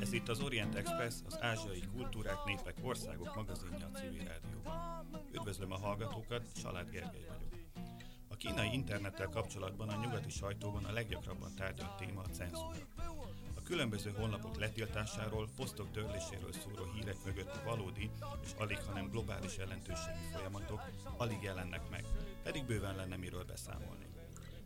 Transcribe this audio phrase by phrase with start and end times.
[0.00, 5.06] Ez itt az Orient Express, az ázsiai kultúrák, népek, országok magazinja a civil rádióban.
[5.32, 7.52] Üdvözlöm a hallgatókat, Salád Gergely vagyok.
[8.28, 12.76] A kínai internettel kapcsolatban a nyugati sajtóban a leggyakrabban tárgyalt téma a cenzúra.
[13.54, 18.10] A különböző honlapok letiltásáról, posztok törléséről szóló hírek mögött a valódi
[18.42, 20.80] és alig, hanem globális jelentőségi folyamatok
[21.16, 22.04] alig jelennek meg,
[22.42, 24.11] pedig bőven lenne miről beszámolni.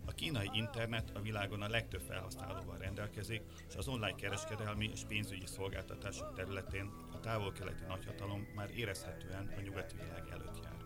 [0.07, 5.47] A kínai internet a világon a legtöbb felhasználóval rendelkezik, és az online kereskedelmi és pénzügyi
[5.47, 10.77] szolgáltatások területén a távol-keleti nagyhatalom már érezhetően a nyugati világ előtt jár.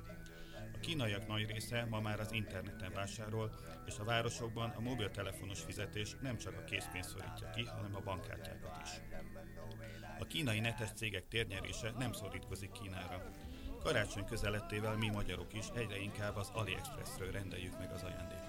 [0.75, 3.51] A kínaiak nagy része ma már az interneten vásárol,
[3.87, 8.81] és a városokban a mobiltelefonos fizetés nem csak a készpénz szorítja ki, hanem a bankkártyákat
[8.83, 8.91] is.
[10.19, 13.31] A kínai netes cégek térnyerése nem szorítkozik Kínára.
[13.83, 18.40] Karácsony közelettével mi magyarok is egyre inkább az AliExpressről rendeljük meg az ajándékokat.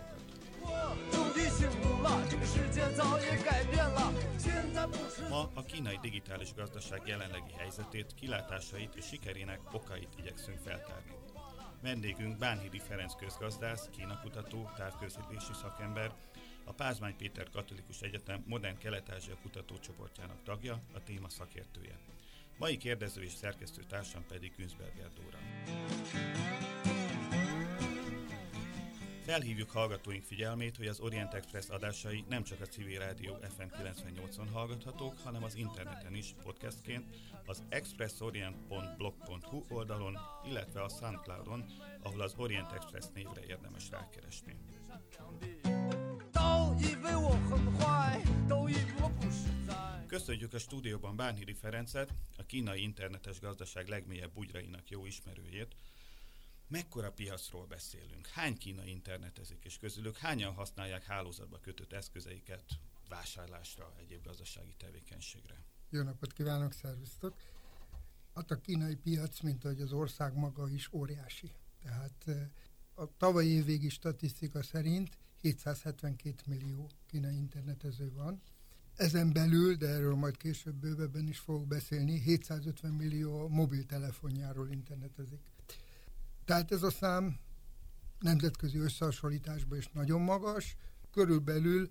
[5.30, 11.12] Ma a kínai digitális gazdaság jelenlegi helyzetét, kilátásait és sikerének okait igyekszünk feltárni.
[11.82, 16.14] Vendégünk Bánhidi Ferenc közgazdász, kínakutató, távközlési szakember,
[16.64, 21.98] a Pázmány Péter Katolikus Egyetem Modern Kelet-Ázsia kutatócsoportjának tagja, a téma szakértője.
[22.58, 25.38] Mai kérdező és szerkesztő társam pedig Günzberger Dóra.
[29.32, 34.48] Felhívjuk hallgatóink figyelmét, hogy az Orient Express adásai nem csak a civil rádió FM 98-on
[34.52, 37.16] hallgathatók, hanem az interneten is podcastként,
[37.46, 41.66] az expressorient.blog.hu oldalon, illetve a Soundcloudon,
[42.02, 44.56] ahol az Orient Express névre érdemes rákeresni.
[50.08, 55.76] Köszönjük a stúdióban Bánhidi Ferencet, a kínai internetes gazdaság legmélyebb bugyrainak jó ismerőjét,
[56.72, 58.28] mekkora piacról beszélünk?
[58.28, 62.64] Hány kínai internetezik, és közülük hányan használják hálózatba kötött eszközeiket
[63.10, 65.64] vásárlásra, egyéb gazdasági tevékenységre?
[65.90, 67.38] Jó napot kívánok, szervusztok!
[68.34, 71.52] Hát a kínai piac, mint ahogy az ország maga is óriási.
[71.82, 72.50] Tehát eh,
[72.94, 78.42] a tavalyi évvégi statisztika szerint 772 millió kínai internetező van.
[78.96, 85.51] Ezen belül, de erről majd később bővebben is fogok beszélni, 750 millió mobiltelefonjáról internetezik.
[86.46, 87.40] Tehát ez a szám
[88.20, 90.76] nemzetközi összehasonlításban is nagyon magas,
[91.12, 91.90] körülbelül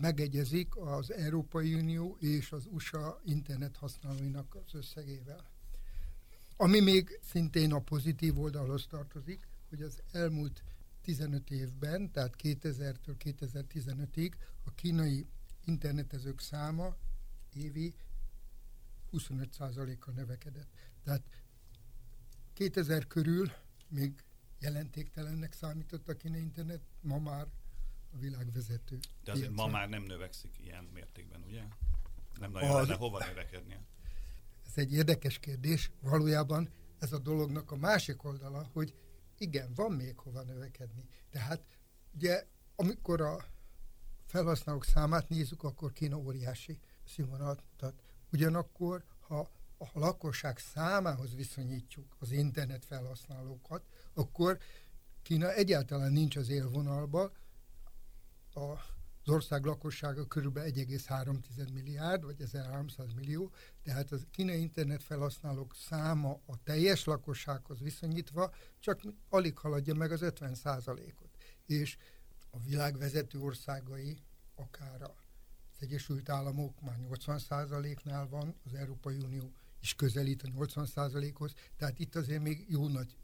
[0.00, 5.50] megegyezik az Európai Unió és az USA internet használóinak az összegével.
[6.56, 10.62] Ami még szintén a pozitív oldalhoz tartozik, hogy az elmúlt
[11.02, 14.32] 15 évben, tehát 2000-től 2015-ig
[14.64, 15.26] a kínai
[15.64, 16.96] internetezők száma
[17.54, 17.94] évi
[19.12, 20.68] 25%-kal növekedett.
[21.04, 21.22] Tehát
[22.52, 23.50] 2000 körül
[23.90, 24.24] még
[24.58, 27.46] jelentéktelennek számított a kínai internet, ma már
[28.12, 28.98] a világvezető.
[29.24, 31.62] De azért ma már nem növekszik ilyen mértékben, ugye?
[32.40, 32.86] Nem nagyon az...
[32.86, 33.84] lenne hova növekednie.
[34.66, 35.90] Ez egy érdekes kérdés.
[36.00, 38.94] Valójában ez a dolognak a másik oldala, hogy
[39.38, 41.08] igen, van még hova növekedni.
[41.30, 41.64] Tehát
[42.14, 42.46] ugye
[42.76, 43.44] amikor a
[44.26, 48.02] felhasználók számát nézzük, akkor Kína óriási színvonalat mutat.
[48.32, 49.50] Ugyanakkor, ha
[49.82, 53.82] a lakosság számához viszonyítjuk az internet felhasználókat,
[54.14, 54.58] akkor
[55.22, 57.32] Kína egyáltalán nincs az élvonalba,
[58.54, 58.78] a
[59.24, 60.58] az ország lakossága kb.
[60.58, 63.52] 1,3 milliárd, vagy 1300 millió,
[63.82, 70.22] tehát az kínai internet felhasználók száma a teljes lakossághoz viszonyítva csak alig haladja meg az
[70.22, 71.96] 50 ot És
[72.50, 74.18] a világ vezető országai,
[74.54, 81.52] akár az Egyesült Államok már 80% nál van, az Európai Unió is közelít a 80%-hoz,
[81.76, 83.16] tehát itt azért még jó nagy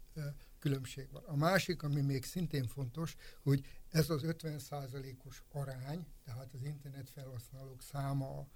[0.59, 1.25] különbség van.
[1.25, 7.83] A másik, ami még szintén fontos, hogy ez az 50%-os arány, tehát az internet felhasználók
[7.83, 8.49] száma a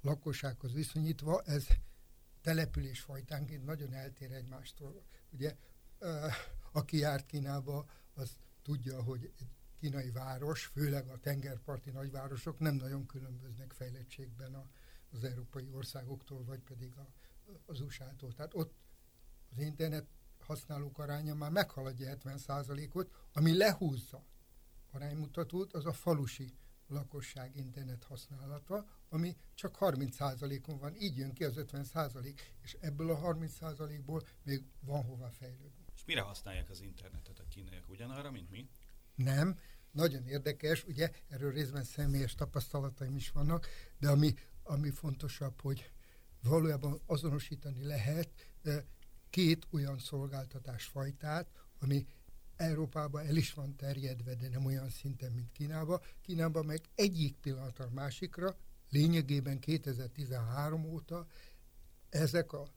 [0.00, 1.66] lakossághoz viszonyítva, ez
[2.40, 5.02] település fajtánként nagyon eltér egymástól.
[5.30, 5.56] Ugye,
[6.72, 9.48] aki járt Kínába, az tudja, hogy egy
[9.80, 14.70] kínai város, főleg a tengerparti nagyvárosok nem nagyon különböznek fejlettségben
[15.10, 17.08] az európai országoktól, vagy pedig a
[17.66, 18.32] az USA-tól.
[18.32, 18.74] Tehát ott
[19.50, 20.06] az internet
[20.38, 24.24] használók aránya már meghaladja 70%-ot, ami lehúzza
[24.90, 26.54] aránymutatót, az a falusi
[26.88, 33.20] lakosság internet használata, ami csak 30%-on van, így jön ki az 50%, és ebből a
[33.20, 35.84] 30%-ból még van hova fejlődni.
[35.94, 37.88] És mire használják az internetet a kínaiak?
[37.88, 38.68] Ugyanarra, mint mi?
[39.14, 39.58] Nem,
[39.90, 43.66] nagyon érdekes, ugye erről részben személyes tapasztalataim is vannak,
[43.98, 45.90] de ami, ami fontosabb, hogy
[46.42, 48.28] valójában azonosítani lehet
[49.30, 51.48] két olyan szolgáltatásfajtát,
[51.78, 52.06] ami
[52.56, 56.00] Európában el is van terjedve, de nem olyan szinten, mint Kínában.
[56.22, 58.56] Kínában meg egyik pillanatra másikra
[58.90, 61.26] lényegében 2013 óta
[62.08, 62.68] ezek a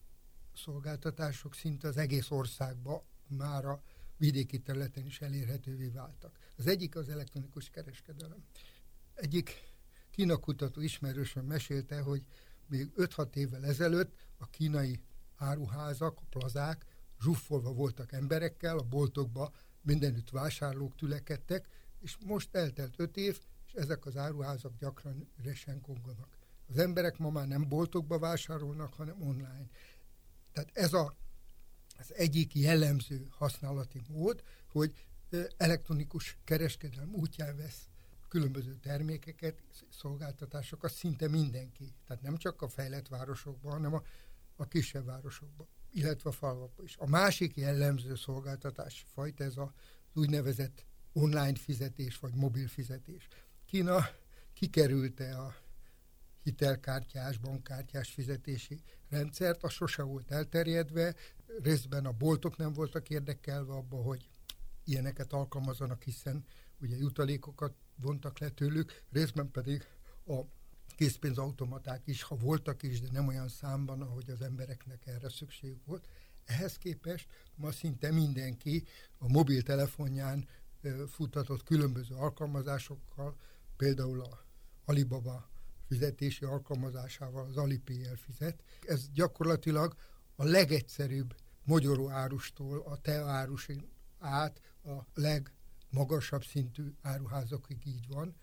[0.54, 3.82] szolgáltatások szinte az egész országba már a
[4.16, 6.38] vidéki területen is elérhetővé váltak.
[6.56, 8.44] Az egyik az elektronikus kereskedelem.
[9.14, 9.70] Egyik
[10.10, 12.24] kínakutató ismerősen mesélte, hogy
[12.72, 15.00] még 5-6 évvel ezelőtt a kínai
[15.36, 16.84] áruházak, a plazák
[17.20, 19.52] zsuffolva voltak emberekkel, a boltokba
[19.82, 21.68] mindenütt vásárlók tülekedtek,
[22.00, 26.36] és most eltelt 5 év, és ezek az áruházak gyakran üresen konganak.
[26.68, 29.66] Az emberek ma már nem boltokba vásárolnak, hanem online.
[30.52, 31.16] Tehát ez a,
[31.98, 35.06] az egyik jellemző használati mód, hogy
[35.56, 37.91] elektronikus kereskedelem útján vesz
[38.32, 41.94] különböző termékeket, szolgáltatásokat szinte mindenki.
[42.06, 44.02] Tehát nem csak a fejlett városokban, hanem a,
[44.56, 46.96] a kisebb városokban, illetve a falvakban is.
[46.96, 49.68] A másik jellemző szolgáltatás fajta ez az
[50.14, 53.28] úgynevezett online fizetés, vagy mobil fizetés.
[53.64, 54.08] Kína
[54.52, 55.54] kikerülte a
[56.42, 61.14] hitelkártyás, bankkártyás fizetési rendszert, az sose volt elterjedve,
[61.62, 64.28] részben a boltok nem voltak érdekelve abba, hogy
[64.84, 66.44] ilyeneket alkalmazanak, hiszen
[66.80, 69.86] ugye jutalékokat vontak le tőlük, részben pedig
[70.26, 70.40] a
[70.96, 76.08] készpénzautomaták is, ha voltak is, de nem olyan számban, ahogy az embereknek erre szükségük volt.
[76.44, 78.84] Ehhez képest ma szinte mindenki
[79.18, 80.48] a mobiltelefonján
[81.08, 83.36] futtatott különböző alkalmazásokkal,
[83.76, 84.44] például a
[84.84, 85.50] Alibaba
[85.86, 88.62] fizetési alkalmazásával az Alipay-el fizet.
[88.86, 89.94] Ez gyakorlatilag
[90.36, 91.34] a legegyszerűbb
[91.64, 93.88] mogyoró árustól a te árusin
[94.18, 95.04] át a
[95.92, 98.34] legmagasabb szintű áruházakig így van.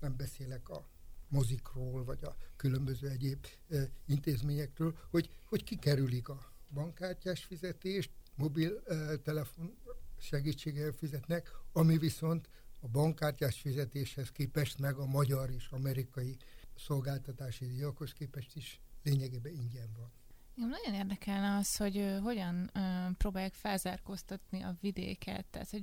[0.00, 0.88] Nem beszélek a
[1.28, 9.76] mozikról, vagy a különböző egyéb e, intézményekről, hogy, hogy kikerülik a bankkártyás fizetést, mobiltelefon
[10.18, 12.48] segítségével fizetnek, ami viszont
[12.80, 16.36] a bankkártyás fizetéshez képest meg a magyar és amerikai
[16.76, 20.19] szolgáltatási díjakhoz képest is lényegében ingyen van.
[20.54, 25.46] Igen, nagyon érdekelne az, hogy hogyan uh, próbálják felzárkóztatni a vidéket.
[25.46, 25.82] Tehát, hogy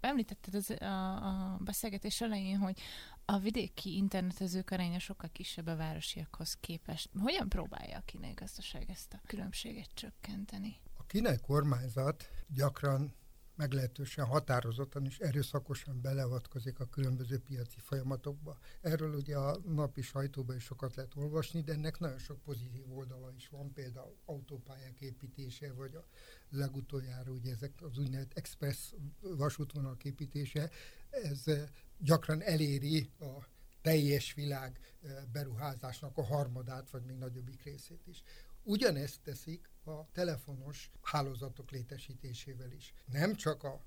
[0.00, 2.80] említetted az, a, a beszélgetés elején, hogy
[3.24, 7.08] a vidéki internetezők aránya sokkal kisebb a városiakhoz képest.
[7.18, 10.76] Hogyan próbálja a kínai gazdaság ezt a különbséget csökkenteni?
[10.96, 13.14] A kínai kormányzat gyakran
[13.60, 18.58] meglehetősen határozottan és erőszakosan beleavatkozik a különböző piaci folyamatokba.
[18.80, 23.32] Erről ugye a napi sajtóban is sokat lehet olvasni, de ennek nagyon sok pozitív oldala
[23.36, 26.04] is van, például autópályák építése, vagy a
[26.50, 30.70] legutoljára ugye ezek az úgynevezett express vasútvonalak építése,
[31.10, 31.68] ez eh,
[31.98, 33.46] gyakran eléri a
[33.82, 38.22] teljes világ eh, beruházásnak a harmadát, vagy még nagyobbik részét is.
[38.62, 42.94] Ugyanezt teszik a telefonos hálózatok létesítésével is.
[43.06, 43.80] Nem csak a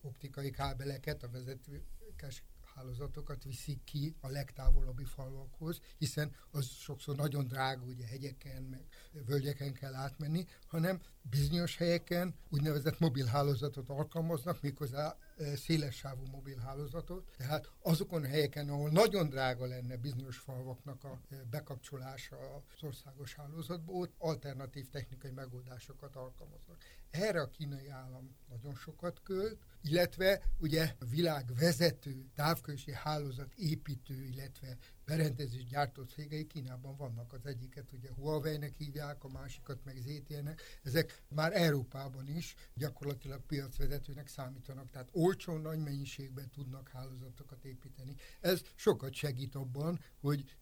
[0.00, 2.42] optikai kábeleket, a vezetőkes
[2.74, 8.86] hálózatokat viszik ki a legtávolabbi falvakhoz, hiszen az sokszor nagyon drága, ugye hegyeken, meg
[9.26, 15.18] völgyeken kell átmenni, hanem bizonyos helyeken úgynevezett mobilhálózatot alkalmaznak, méghozzá
[15.56, 21.20] szélessávú mobilhálózatot, tehát azokon a helyeken, ahol nagyon drága lenne bizonyos falvaknak a
[21.50, 26.82] bekapcsolása az országos hálózatba, ott alternatív technikai megoldásokat alkalmaznak.
[27.10, 34.24] Erre a kínai állam nagyon sokat költ, illetve ugye a világ vezető távközlési hálózat építő,
[34.24, 37.32] illetve berendezés gyártó cégei Kínában vannak.
[37.32, 40.60] Az egyiket ugye Huawei-nek hívják, a másikat meg ZTE-nek.
[40.82, 48.14] Ezek már Európában is gyakorlatilag piacvezetőnek számítanak, tehát olcsón, nagy mennyiségben tudnak hálózatokat építeni.
[48.40, 50.56] Ez sokat segít abban, hogy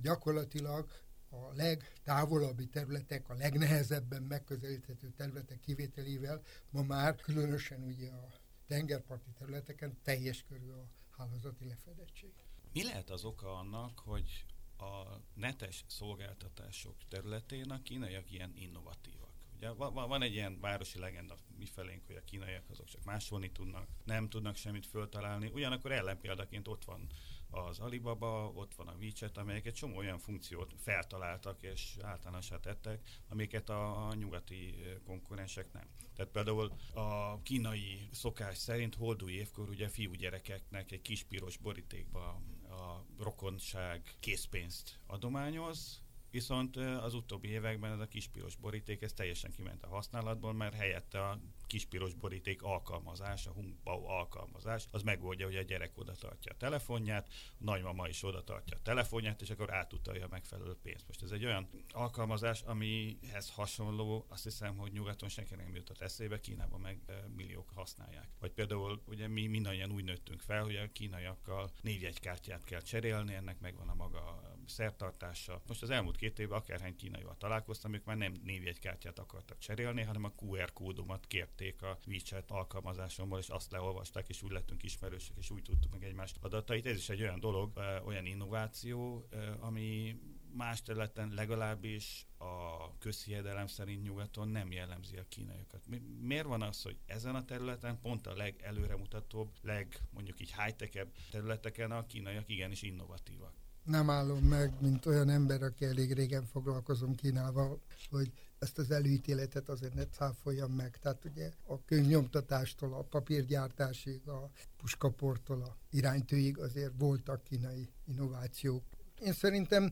[0.00, 0.90] gyakorlatilag
[1.32, 8.28] a legtávolabbi területek, a legnehezebben megközelíthető területek kivételével ma már különösen ugye a
[8.66, 10.86] tengerparti területeken teljes körű a
[11.16, 12.32] hálózati lefedettség.
[12.72, 14.44] Mi lehet az oka annak, hogy
[14.78, 19.30] a netes szolgáltatások területén a kínaiak ilyen innovatívak?
[19.56, 24.28] Ugye van, egy ilyen városi legenda mifelénk, hogy a kínaiak azok csak másolni tudnak, nem
[24.28, 27.08] tudnak semmit föltalálni, ugyanakkor ellenpéldaként ott van
[27.52, 33.08] az Alibaba, ott van a WeChat, amelyek egy csomó olyan funkciót feltaláltak és általánosá tettek,
[33.28, 35.88] amiket a, nyugati konkurensek nem.
[36.14, 43.04] Tehát például a kínai szokás szerint holdúj évkor ugye fiúgyerekeknek egy kis piros borítékba a
[43.18, 49.88] rokonság készpénzt adományoz, Viszont az utóbbi években ez a kispiros boríték ez teljesen kiment a
[49.88, 51.40] használatból, mert helyette a
[51.72, 57.28] kispiros boríték alkalmazás, a Hungbao alkalmazás, az megoldja, hogy a gyerek oda tartja a telefonját,
[57.28, 61.06] a nagymama is oda tartja a telefonját, és akkor átutalja a megfelelő pénzt.
[61.06, 66.40] Most ez egy olyan alkalmazás, amihez hasonló, azt hiszem, hogy nyugaton senki nem jutott eszébe,
[66.40, 67.00] Kínában meg
[67.36, 68.28] milliók használják.
[68.38, 73.60] Vagy például ugye mi mindannyian úgy nőttünk fel, hogy a kínaiakkal névjegykártyát kell cserélni, ennek
[73.60, 75.62] megvan a maga szertartása.
[75.66, 80.24] Most az elmúlt két évben akárhány kínaival találkoztam, ők már nem névjegykártyát akartak cserélni, hanem
[80.24, 85.50] a QR kódomat kérték a WeChat alkalmazásomból, és azt leolvasták, és úgy lettünk ismerősök, és
[85.50, 86.86] úgy tudtuk meg egymást adatait.
[86.86, 89.28] Ez is egy olyan dolog, olyan innováció,
[89.60, 90.16] ami
[90.54, 95.80] más területen legalábbis a közhiedelem szerint nyugaton nem jellemzi a kínaiakat.
[96.20, 101.90] Miért van az, hogy ezen a területen pont a legelőremutatóbb, leg mondjuk így high-tech területeken
[101.90, 103.52] a kínaiak igenis innovatívak?
[103.84, 109.68] Nem állom meg, mint olyan ember, aki elég régen foglalkozom Kínával, hogy ezt az előítéletet
[109.68, 110.98] azért ne cáfoljam meg.
[110.98, 118.84] Tehát ugye a könyvnyomtatástól, a papírgyártásig, a puskaportól, a iránytőig azért voltak kínai innovációk.
[119.20, 119.90] Én szerintem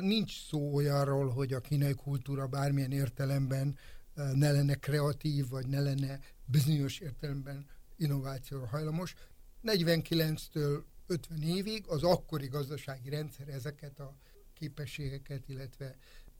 [0.00, 3.76] nincs szó olyanról, hogy a kínai kultúra bármilyen értelemben
[4.14, 9.14] ne lenne kreatív, vagy ne lenne bizonyos értelemben innovációra hajlamos.
[9.62, 14.16] 49-től 50 évig az akkori gazdasági rendszer ezeket a
[14.54, 15.96] képességeket, illetve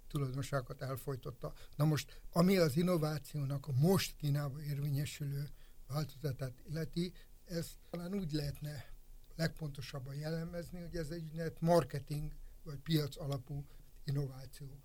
[0.09, 1.53] tulajdonságokat elfolytotta.
[1.77, 5.49] Na most, ami az innovációnak a most Kínában érvényesülő
[5.87, 7.13] változatát illeti,
[7.45, 8.85] ez talán úgy lehetne
[9.37, 13.67] legpontosabban jellemezni, hogy ez egy úgynevezett marketing vagy piac alapú
[14.05, 14.81] innováció.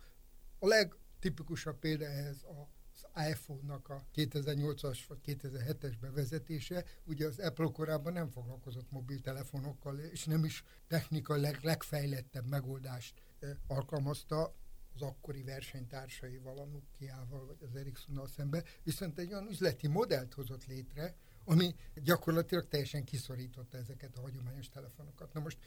[0.59, 6.85] A legtipikusabb példa ehhez az iPhone-nak a 2008-as vagy 2007-es bevezetése.
[7.03, 13.21] Ugye az Apple korábban nem foglalkozott mobiltelefonokkal, és nem is technikai leg, legfejlettebb megoldást
[13.67, 14.55] alkalmazta
[14.93, 20.65] az akkori versenytársaival, a Nokia-val vagy az Ericssonnal szembe, viszont egy olyan üzleti modellt hozott
[20.65, 25.33] létre, ami gyakorlatilag teljesen kiszorította ezeket a hagyományos telefonokat.
[25.33, 25.57] Na most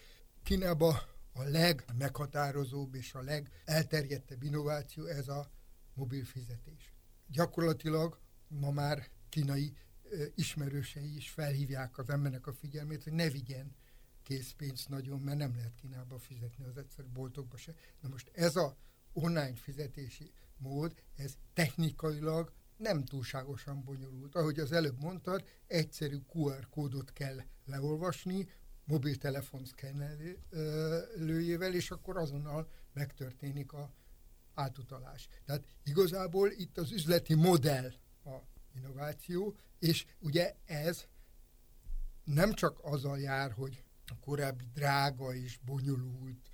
[0.42, 0.94] Kínában
[1.32, 5.50] a legmeghatározóbb és a legelterjedtebb innováció ez a
[5.94, 6.94] mobil fizetés.
[7.26, 9.76] Gyakorlatilag ma már kínai
[10.34, 13.76] ismerősei is felhívják az embernek a figyelmét, hogy ne vigyen
[14.22, 17.74] készpénzt nagyon, mert nem lehet Kínába fizetni az egyszerű boltokba se.
[18.00, 18.76] Na most ez a
[19.16, 24.34] online fizetési mód, ez technikailag nem túlságosan bonyolult.
[24.34, 28.48] Ahogy az előbb mondtad, egyszerű QR kódot kell leolvasni,
[28.84, 33.94] mobiltelefon szkennelőjével, és akkor azonnal megtörténik a
[34.54, 35.28] átutalás.
[35.44, 37.92] Tehát igazából itt az üzleti modell
[38.24, 38.36] a
[38.74, 41.04] innováció, és ugye ez
[42.24, 46.50] nem csak azzal jár, hogy a korábbi drága és bonyolult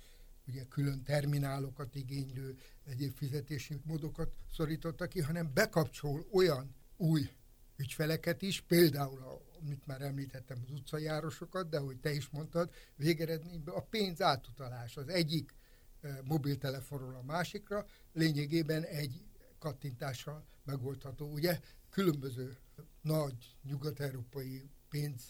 [0.47, 7.29] ugye külön terminálokat igénylő egyéb fizetési módokat szorítottak ki, hanem bekapcsol olyan új
[7.75, 13.81] ügyfeleket is, például, amit már említettem, az utcajárosokat, de ahogy te is mondtad, végeredményben a
[13.81, 15.53] pénz átutalás az egyik
[16.01, 19.23] e, mobiltelefonról a másikra lényegében egy
[19.59, 21.31] kattintással megoldható.
[21.31, 21.59] Ugye
[21.89, 22.57] különböző
[23.01, 25.21] nagy nyugat-európai pénz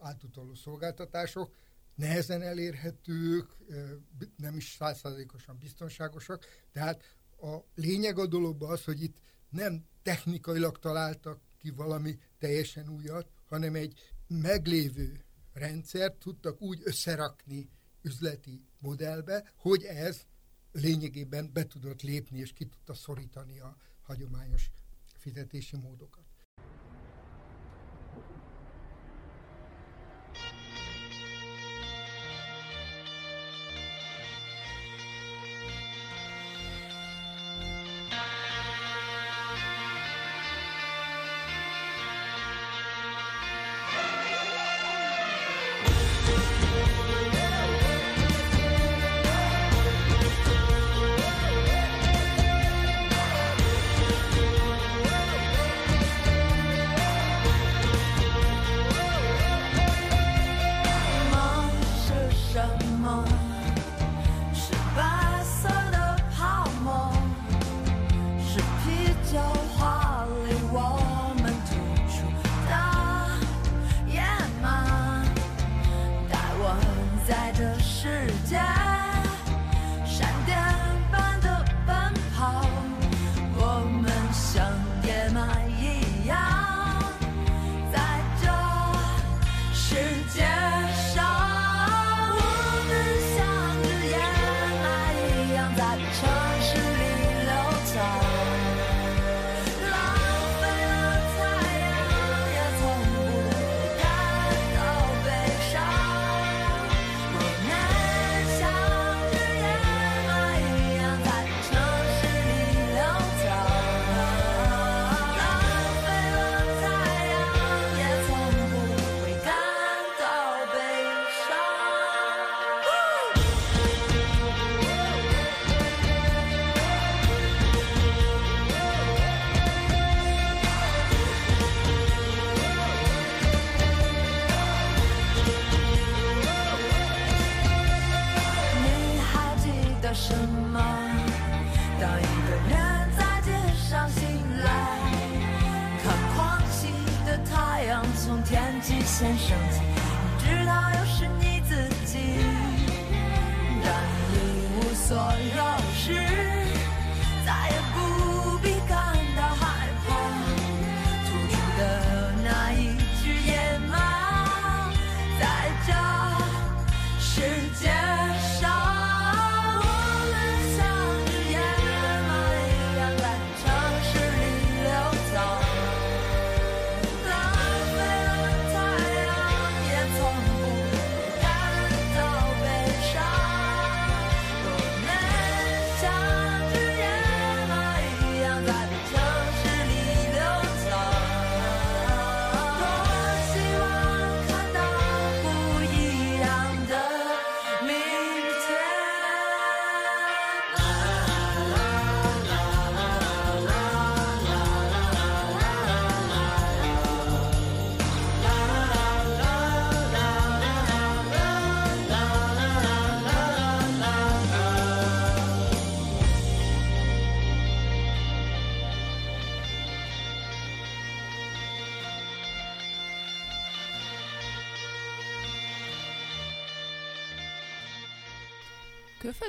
[0.00, 1.54] átutaló szolgáltatások
[1.98, 3.56] nehezen elérhetők,
[4.36, 6.44] nem is százszázalékosan biztonságosak.
[6.72, 9.16] Tehát a lényeg a dologban az, hogy itt
[9.48, 17.70] nem technikailag találtak ki valami teljesen újat, hanem egy meglévő rendszert tudtak úgy összerakni
[18.02, 20.26] üzleti modellbe, hogy ez
[20.72, 24.70] lényegében be tudott lépni és ki tudta szorítani a hagyományos
[25.16, 26.17] fizetési módokat.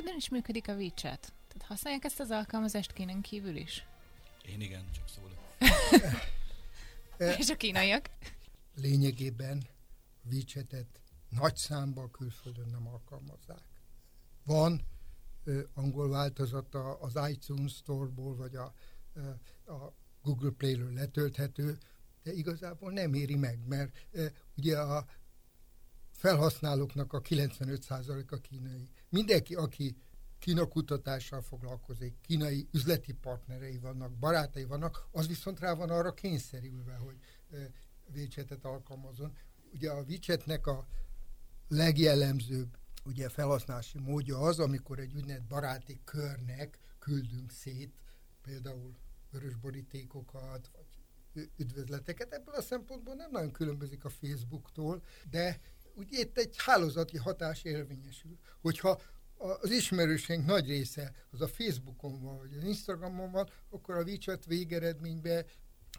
[0.00, 1.32] Külföldön is működik a WeChat?
[1.48, 3.86] Tehát használják ezt az alkalmazást Kínen kívül is?
[4.46, 5.38] Én igen, csak szólok.
[7.40, 8.10] És a kínaiak?
[8.74, 9.66] Lényegében
[10.30, 13.62] WeChat-et nagy számban külföldön nem alkalmazzák.
[14.44, 14.80] Van
[15.44, 18.72] ö, angol változata az iTunes Store-ból, vagy a,
[19.14, 19.30] ö,
[19.72, 21.78] a Google Play-ről letölthető,
[22.22, 25.06] de igazából nem éri meg, mert ö, ugye a
[26.20, 28.88] felhasználóknak a 95%-a kínai.
[29.08, 29.96] Mindenki, aki
[30.38, 36.94] Kína kutatással foglalkozik, kínai üzleti partnerei vannak, barátai vannak, az viszont rá van arra kényszerülve,
[36.94, 37.16] hogy
[38.14, 39.32] WeChat-et alkalmazon.
[39.72, 40.86] Ugye a WeChat-nek a
[41.68, 47.94] legjellemzőbb ugye felhasználási módja az, amikor egy úgynevezett baráti körnek küldünk szét
[48.42, 48.96] például
[49.30, 50.86] vörös borítékokat, vagy
[51.56, 52.32] üdvözleteket.
[52.32, 55.60] Ebből a szempontból nem nagyon különbözik a Facebooktól, de
[56.00, 58.38] ugye itt egy hálózati hatás érvényesül.
[58.60, 59.00] Hogyha
[59.60, 64.44] az ismerőseink nagy része az a Facebookon van, vagy az Instagramon van, akkor a WeChat
[64.44, 65.44] végeredményben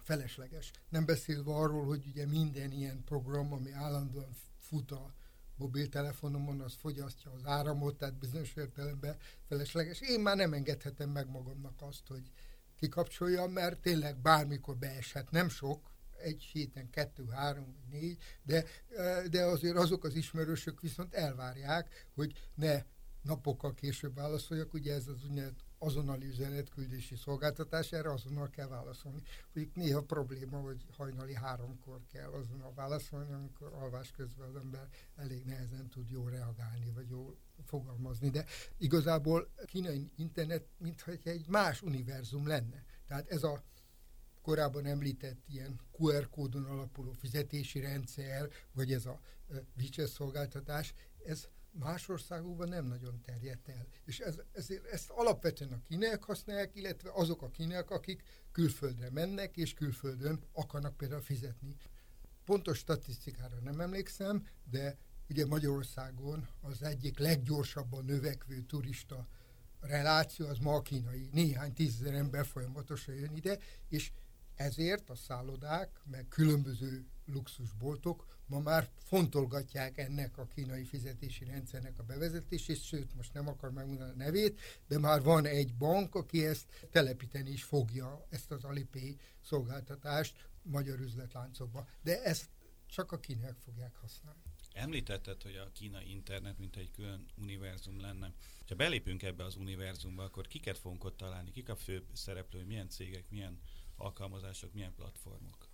[0.03, 0.71] felesleges.
[0.89, 5.13] Nem beszélve arról, hogy ugye minden ilyen program, ami állandóan fut a
[5.55, 10.01] mobiltelefonomon, az fogyasztja az áramot, tehát bizonyos értelemben felesleges.
[10.01, 12.31] Én már nem engedhetem meg magamnak azt, hogy
[12.75, 15.90] kikapcsoljam, mert tényleg bármikor beeshet, nem sok,
[16.21, 18.65] egy héten kettő, három, négy, de,
[19.29, 22.83] de azért azok az ismerősök viszont elvárják, hogy ne
[23.21, 29.21] napokkal később válaszoljak, ugye ez az úgynevezett azonnali üzenetküldési szolgáltatás, erre azonnal kell válaszolni.
[29.53, 35.45] Mondjuk néha probléma, hogy hajnali háromkor kell azonnal válaszolni, amikor alvás közben az ember elég
[35.45, 38.45] nehezen tud jól reagálni, vagy jól fogalmazni, de
[38.77, 42.83] igazából kínai internet mintha egy más univerzum lenne.
[43.07, 43.63] Tehát ez a
[44.41, 49.19] korábban említett ilyen QR kódon alapuló fizetési rendszer, vagy ez a
[49.77, 50.93] WeChat szolgáltatás,
[51.25, 53.87] ez más országokban nem nagyon terjedt el.
[54.05, 59.57] És ez, ezért ezt alapvetően a kínaiak használják, illetve azok a kínaiak, akik külföldre mennek,
[59.57, 61.75] és külföldön akarnak például fizetni.
[62.45, 64.97] Pontos statisztikára nem emlékszem, de
[65.29, 69.27] ugye Magyarországon az egyik leggyorsabban növekvő turista
[69.79, 71.29] reláció az ma a kínai.
[71.31, 73.57] Néhány tízezer ember folyamatosan jön ide,
[73.89, 74.11] és
[74.61, 82.03] ezért a szállodák, meg különböző luxusboltok ma már fontolgatják ennek a kínai fizetési rendszernek a
[82.03, 86.87] bevezetését, sőt, most nem akar megmondani a nevét, de már van egy bank, aki ezt
[86.91, 91.87] telepíteni is fogja, ezt az Alipay szolgáltatást magyar üzletláncokba.
[92.01, 92.49] De ezt
[92.85, 94.41] csak a kínaiak fogják használni.
[94.73, 98.33] Említetted, hogy a kínai internet mint egy külön univerzum lenne.
[98.67, 101.51] Ha belépünk ebbe az univerzumba, akkor kiket fogunk ott találni?
[101.51, 102.63] Kik a fő szereplői?
[102.63, 103.59] Milyen cégek, milyen
[104.01, 105.67] alkalmazások, milyen platformok?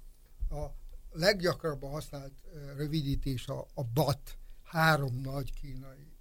[0.49, 0.65] A
[1.11, 2.43] leggyakrabban használt
[2.75, 4.37] rövidítés a, a BAT.
[4.63, 6.17] Három nagy kínai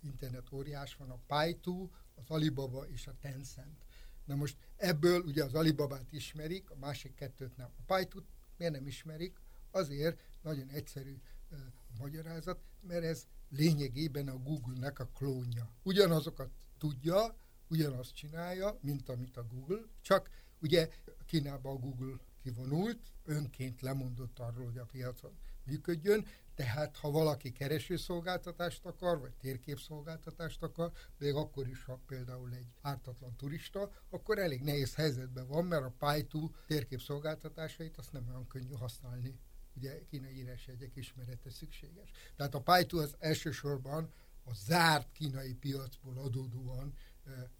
[0.00, 3.84] internet óriás van, a Paitu, az Alibaba és a Tencent.
[4.24, 7.70] Na most ebből ugye az Alibabát ismerik, a másik kettőt nem.
[7.78, 8.20] A Paitu
[8.56, 9.40] miért nem ismerik?
[9.70, 15.70] Azért nagyon egyszerű a magyarázat, mert ez lényegében a Google-nek a klónja.
[15.82, 17.36] Ugyanazokat tudja,
[17.68, 20.88] ugyanazt csinálja, mint amit a Google, csak ugye
[21.26, 28.84] Kínában a Google kivonult, önként lemondott arról, hogy a piacon működjön, tehát ha valaki keresőszolgáltatást
[28.84, 34.94] akar, vagy térképszolgáltatást akar, még akkor is, ha például egy ártatlan turista, akkor elég nehéz
[34.94, 39.38] helyzetben van, mert a Paitu térképszolgáltatásait azt nem olyan könnyű használni
[39.76, 42.10] ugye kínai írásjegyek ismerete szükséges.
[42.36, 44.12] Tehát a Paitu az elsősorban
[44.44, 46.94] a zárt kínai piacból adódóan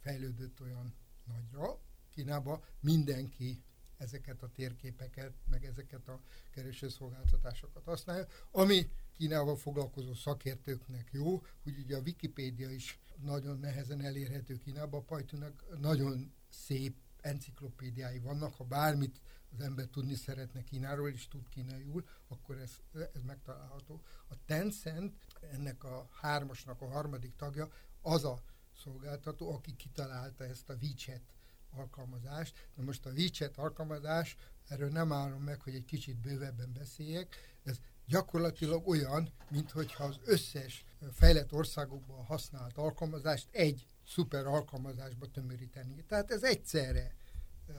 [0.00, 1.80] fejlődött olyan nagyra
[2.18, 3.62] Kínába, mindenki
[3.96, 11.96] ezeket a térképeket, meg ezeket a keresőszolgáltatásokat használja, ami Kínával foglalkozó szakértőknek jó, hogy ugye
[11.96, 19.20] a Wikipédia is nagyon nehezen elérhető Kínában, a Pajtunak nagyon szép enciklopédiái vannak, ha bármit
[19.52, 24.02] az ember tudni szeretne Kínáról, és tud kínaiul, akkor ez, ez megtalálható.
[24.28, 25.14] A Tencent,
[25.52, 27.68] ennek a hármasnak a harmadik tagja,
[28.02, 28.42] az a
[28.76, 31.22] szolgáltató, aki kitalálta ezt a WeChat
[31.70, 32.68] alkalmazást.
[32.74, 34.37] Na most a WeChat alkalmazás,
[34.68, 40.85] erről nem állom meg, hogy egy kicsit bővebben beszéljek, ez gyakorlatilag olyan, mintha az összes
[41.12, 46.04] fejlett országokban használt alkalmazást egy szuper alkalmazásba tömöríteni.
[46.07, 47.14] Tehát ez egyszerre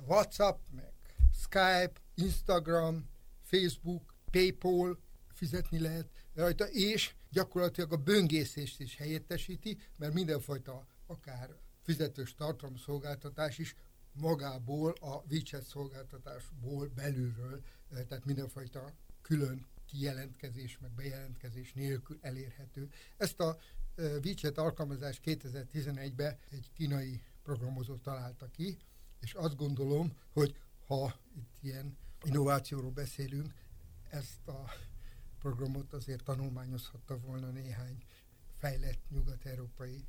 [0.05, 0.93] WhatsApp, meg
[1.33, 3.09] Skype, Instagram,
[3.43, 4.99] Facebook, Paypal,
[5.33, 11.55] fizetni lehet rajta, és gyakorlatilag a böngészést is helyettesíti, mert mindenfajta akár
[11.89, 13.75] fizetős tartalomszolgáltatás is
[14.11, 22.89] magából, a WeChat szolgáltatásból belülről, tehát mindenfajta külön kijelentkezés, meg bejelentkezés nélkül elérhető.
[23.17, 23.57] Ezt a
[23.97, 28.77] WeChat alkalmazást 2011-ben egy kínai programozó találta ki,
[29.19, 33.53] és azt gondolom, hogy ha itt ilyen innovációról beszélünk,
[34.09, 34.71] ezt a
[35.39, 38.03] programot azért tanulmányozhatta volna néhány
[38.57, 40.05] fejlett nyugat-európai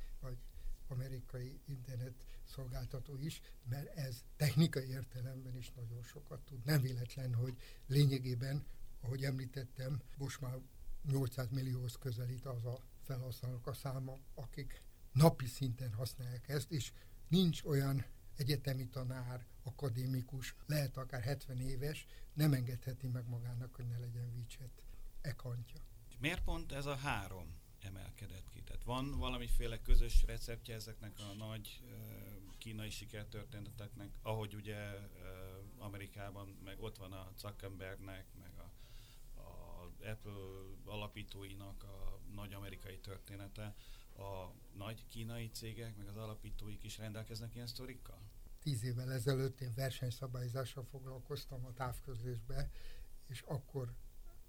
[0.90, 6.64] amerikai internet szolgáltató is, mert ez technikai értelemben is nagyon sokat tud.
[6.64, 8.64] Nem véletlen, hogy lényegében,
[9.00, 10.58] ahogy említettem, most már
[11.02, 16.92] 800 millióhoz közelít az a felhasználók a száma, akik napi szinten használják ezt, és
[17.28, 18.04] nincs olyan
[18.36, 24.82] egyetemi tanár, akadémikus, lehet akár 70 éves, nem engedheti meg magának, hogy ne legyen WeChat
[25.20, 25.80] ekantja.
[26.18, 28.62] Miért pont ez a három emelkedett ki?
[28.62, 31.82] Tehát van valamiféle közös receptje ezeknek a nagy
[32.58, 34.76] kínai sikertörténeteknek, ahogy ugye
[35.78, 38.70] Amerikában, meg ott van a Zuckerbergnek, meg a,
[39.40, 40.32] a Apple
[40.84, 43.74] alapítóinak a nagy amerikai története,
[44.16, 48.18] a nagy kínai cégek, meg az alapítóik is rendelkeznek ilyen sztorikkal?
[48.62, 52.70] Tíz évvel ezelőtt én versenyszabályzással foglalkoztam a távközlésbe,
[53.26, 53.94] és akkor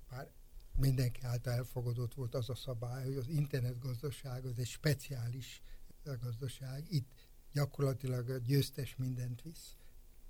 [0.09, 0.31] már
[0.77, 5.61] mindenki által elfogadott volt az a szabály, hogy az internetgazdaság az egy speciális
[6.03, 6.85] gazdaság.
[6.89, 7.09] Itt
[7.51, 9.75] gyakorlatilag a győztes mindent visz.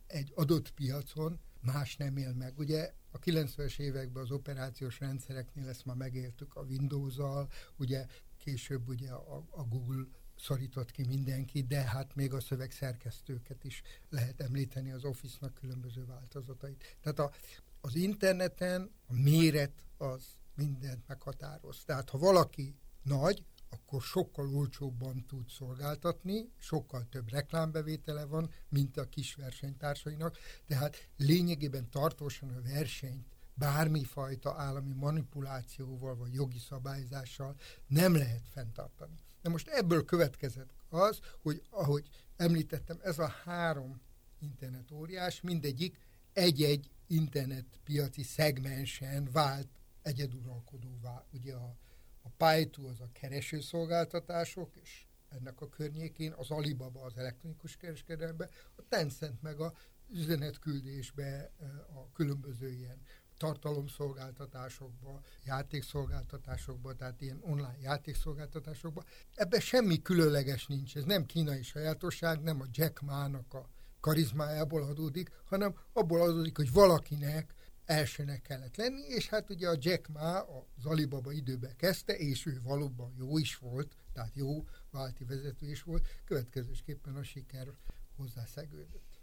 [0.07, 2.59] Egy adott piacon más nem él meg.
[2.59, 8.05] Ugye a 90-es években az operációs rendszereknél ezt már megéltük a Windows-zal, ugye
[8.37, 10.05] később ugye a, a Google
[10.37, 16.97] szorított ki mindenki, de hát még a szövegszerkesztőket is lehet említeni az Office-nak különböző változatait.
[17.01, 17.31] Tehát a,
[17.81, 20.23] az interneten a méret az
[20.55, 21.83] mindent meghatároz.
[21.85, 29.09] Tehát ha valaki nagy, akkor sokkal olcsóbban tud szolgáltatni, sokkal több reklámbevétele van, mint a
[29.09, 37.55] kis versenytársainak, tehát lényegében tartósan a versenyt bármifajta állami manipulációval vagy jogi szabályzással
[37.87, 39.19] nem lehet fenntartani.
[39.41, 44.01] Na most ebből következett az, hogy ahogy említettem, ez a három
[44.39, 45.99] internet óriás, mindegyik
[46.33, 49.67] egy-egy internetpiaci szegmensen vált
[50.01, 51.25] egyeduralkodóvá.
[51.31, 51.75] Ugye a,
[52.21, 58.81] a Paitu az a keresőszolgáltatások, és ennek a környékén, az Alibaba az elektronikus kereskedelembe, a
[58.89, 59.73] Tencent meg a
[60.09, 61.51] üzenetküldésbe,
[61.93, 63.01] a különböző ilyen
[63.37, 69.03] tartalomszolgáltatásokba, játékszolgáltatásokba, tehát ilyen online játékszolgáltatásokba.
[69.35, 73.69] Ebben semmi különleges nincs, ez nem kínai sajátosság, nem a Jack Ma-nak a
[74.01, 77.53] karizmájából adódik, hanem abból adódik, hogy valakinek
[77.85, 80.39] elsőnek kellett lenni, és hát ugye a Jack Ma
[80.77, 85.83] az Alibaba időben kezdte, és ő valóban jó is volt, tehát jó válti vezető is
[85.83, 87.67] volt, következésképpen a siker
[88.15, 89.19] hozzászegődött.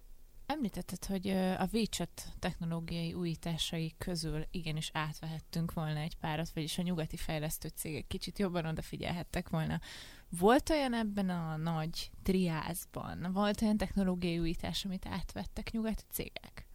[0.47, 7.17] Említetted, hogy a WeChat technológiai újításai közül igenis átvehettünk volna egy párat, vagyis a nyugati
[7.17, 9.81] fejlesztő cégek kicsit jobban odafigyelhettek volna.
[10.31, 13.33] Volt olyan ebben a nagy triázban?
[13.33, 16.67] Volt olyan technológiai újítás, amit átvettek nyugati cégek?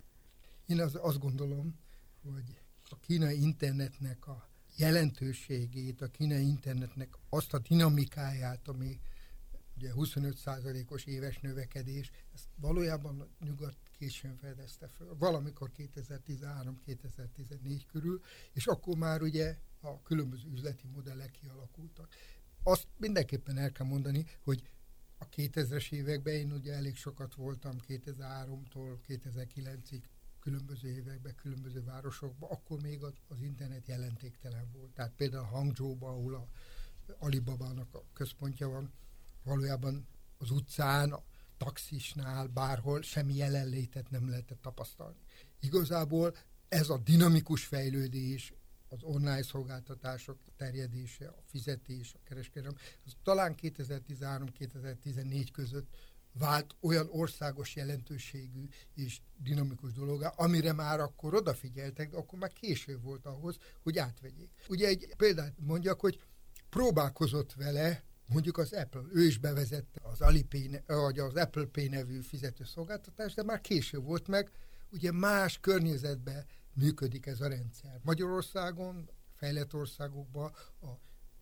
[0.66, 1.80] Én az, azt gondolom,
[2.24, 9.00] hogy a kínai internetnek a jelentőségét, a kínai internetnek azt a dinamikáját, ami
[9.76, 18.22] ugye 25%-os éves növekedés, ezt valójában nyugat későn fedezte föl, valamikor 2013-2014 körül,
[18.54, 22.16] és akkor már ugye a különböző üzleti modellek kialakultak.
[22.64, 24.64] Azt mindenképpen el kell mondani, hogy
[25.18, 30.02] a 2000-es években én ugye elég sokat voltam 2003-tól 2009-ig
[30.40, 34.92] különböző években, különböző városokban, akkor még az, az internet jelentéktelen volt.
[34.92, 36.48] Tehát például Hangzsóban, ahol a
[37.18, 38.94] Alibabának a központja van,
[39.44, 41.24] valójában az utcán, a
[41.58, 45.20] taxisnál, bárhol semmi jelenlétet nem lehetett tapasztalni.
[45.60, 46.36] Igazából
[46.68, 48.54] ez a dinamikus fejlődés,
[48.94, 52.76] az online szolgáltatások terjedése, a fizetés, a kereskedelem,
[53.06, 55.96] az talán 2013-2014 között
[56.34, 63.00] vált olyan országos jelentőségű és dinamikus dologá, amire már akkor odafigyeltek, de akkor már késő
[63.00, 64.50] volt ahhoz, hogy átvegyék.
[64.68, 66.22] Ugye egy példát mondjak, hogy
[66.70, 72.22] próbálkozott vele mondjuk az Apple, ő is bevezette az, Alipay, vagy az Apple Pay nevű
[72.22, 74.52] fizetőszolgáltatást, de már késő volt meg,
[74.92, 78.00] ugye más környezetben működik ez a rendszer.
[78.04, 80.88] Magyarországon, fejlett országokban a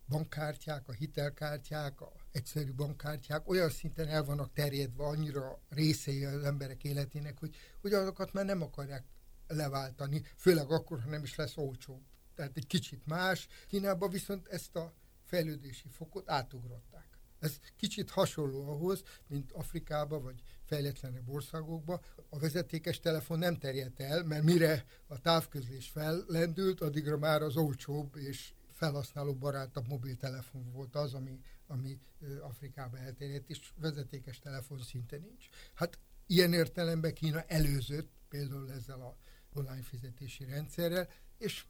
[0.08, 6.84] bankkártyák, a hitelkártyák, a egyszerű bankkártyák olyan szinten el vannak terjedve, annyira részei az emberek
[6.84, 9.04] életének, hogy, hogy azokat már nem akarják
[9.46, 12.02] leváltani, főleg akkor, ha nem is lesz olcsó.
[12.34, 13.48] Tehát egy kicsit más.
[13.66, 17.18] Kínában viszont ezt a fejlődési fokot átugrották.
[17.38, 20.42] Ez kicsit hasonló ahhoz, mint Afrikában vagy
[20.72, 22.00] fejletlenebb országokban.
[22.28, 28.16] A vezetékes telefon nem terjedt el, mert mire a távközlés fellendült, addigra már az olcsóbb
[28.16, 31.98] és felhasználó barátabb mobiltelefon volt az, ami, ami
[32.40, 35.48] Afrikában elterjedt, és vezetékes telefon szinte nincs.
[35.74, 39.16] Hát ilyen értelemben Kína előzött például ezzel a
[39.54, 41.08] online fizetési rendszerrel,
[41.38, 41.64] és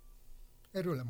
[0.71, 1.07] erről nem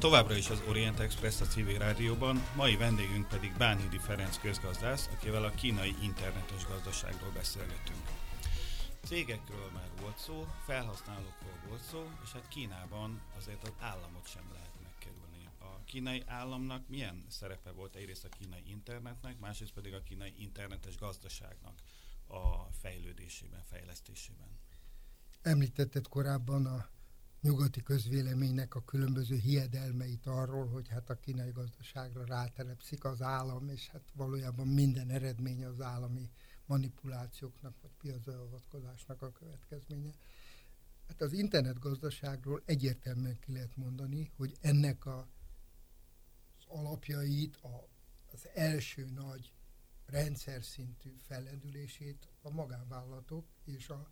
[0.00, 5.44] továbbra is az Orient Express a civil rádióban, mai vendégünk pedig Bánhidi Ferenc közgazdász, akivel
[5.44, 8.04] a kínai internetes gazdaságról beszélgetünk.
[9.04, 14.74] Cégekről már volt szó, felhasználókról volt szó, és hát Kínában azért az államot sem lehet
[14.82, 15.48] megkerülni.
[15.58, 20.96] A kínai államnak milyen szerepe volt egyrészt a kínai internetnek, másrészt pedig a kínai internetes
[20.96, 21.74] gazdaságnak
[22.26, 24.58] a fejlődésében, fejlesztésében?
[25.42, 26.88] Említetted korábban a
[27.40, 33.88] nyugati közvéleménynek a különböző hiedelmeit arról, hogy hát a kínai gazdaságra rátelepszik az állam, és
[33.88, 36.30] hát valójában minden eredménye az állami
[36.66, 40.10] manipulációknak vagy piacbeavatkozásnak a következménye.
[41.08, 45.18] Hát az internet gazdaságról egyértelműen ki lehet mondani, hogy ennek a,
[46.58, 47.88] az alapjait, a,
[48.32, 49.52] az első nagy
[50.06, 54.10] rendszer szintű fellendülését a magánvállalatok és a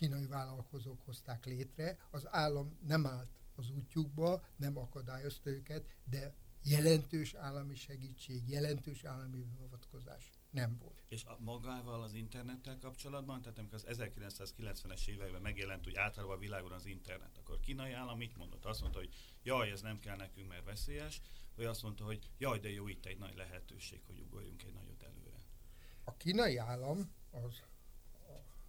[0.00, 1.98] kínai vállalkozók hozták létre.
[2.10, 9.44] Az állam nem állt az útjukba, nem akadályozta őket, de jelentős állami segítség, jelentős állami
[9.56, 11.02] beavatkozás nem volt.
[11.08, 16.40] És a magával az internettel kapcsolatban, tehát amikor az 1990-es években megjelent úgy általában a
[16.40, 18.64] világon az internet, akkor kínai állam mit mondott?
[18.64, 21.20] Azt mondta, hogy jaj, ez nem kell nekünk, mert veszélyes,
[21.56, 25.02] vagy azt mondta, hogy jaj, de jó, itt egy nagy lehetőség, hogy ugorjunk egy nagyot
[25.02, 25.38] előre.
[26.04, 27.62] A kínai állam az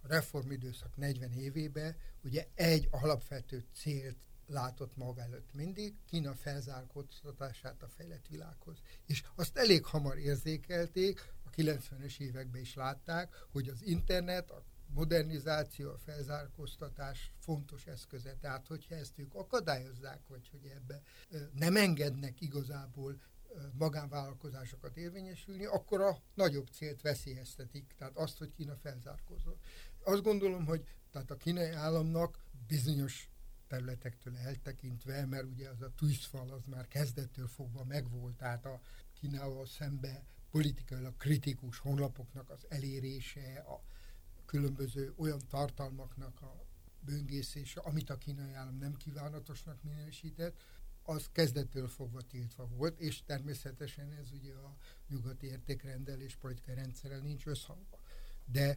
[0.02, 7.88] a reformidőszak 40 évébe ugye egy alapvető célt látott maga előtt mindig, Kína felzárkóztatását a
[7.88, 8.78] fejlett világhoz.
[9.06, 15.90] És azt elég hamar érzékelték, a 90-es években is látták, hogy az internet, a modernizáció,
[15.90, 18.36] a felzárkóztatás fontos eszköze.
[18.40, 21.02] Tehát, hogyha ezt ők akadályozzák, vagy hogy ebbe
[21.52, 23.20] nem engednek igazából
[23.72, 29.58] magánvállalkozásokat érvényesülni, akkor a nagyobb célt veszélyeztetik, tehát azt, hogy Kína felzárkózol.
[30.04, 33.30] Azt gondolom, hogy tehát a kínai államnak bizonyos
[33.66, 38.80] területektől eltekintve, mert ugye az a tűzfal az már kezdettől fogva megvolt, tehát a
[39.12, 43.82] Kínával szembe politikailag kritikus honlapoknak az elérése, a
[44.46, 46.64] különböző olyan tartalmaknak a
[47.00, 50.60] böngészése, amit a kínai állam nem kívánatosnak minősített,
[51.02, 54.76] az kezdettől fogva tiltva volt, és természetesen ez ugye a
[55.08, 58.00] nyugati értékrendel és politikai rendszerrel nincs összhangban.
[58.44, 58.76] De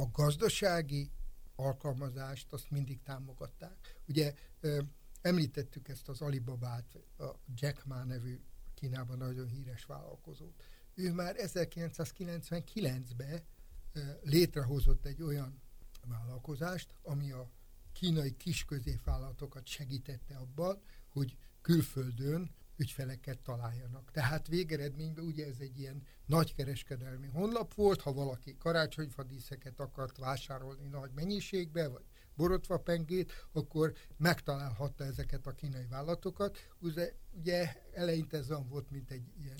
[0.00, 1.10] a gazdasági
[1.56, 4.00] alkalmazást azt mindig támogatták.
[4.08, 4.34] Ugye
[5.20, 8.40] említettük ezt az Alibabát, a Jack Ma nevű
[8.74, 10.62] Kínában nagyon híres vállalkozót.
[10.94, 13.42] Ő már 1999-ben
[14.22, 15.60] létrehozott egy olyan
[16.06, 17.50] vállalkozást, ami a
[17.92, 24.10] kínai kis középvállalatokat segítette abban, hogy külföldön ügyfeleket találjanak.
[24.10, 31.10] Tehát végeredményben ugye ez egy ilyen nagykereskedelmi honlap volt, ha valaki karácsonyfadíszeket akart vásárolni nagy
[31.14, 32.04] mennyiségbe, vagy
[32.84, 36.58] pengét, akkor megtalálhatta ezeket a kínai vállalatokat.
[36.78, 39.58] Ugye, ugye eleinte ez olyan volt, mint egy ilyen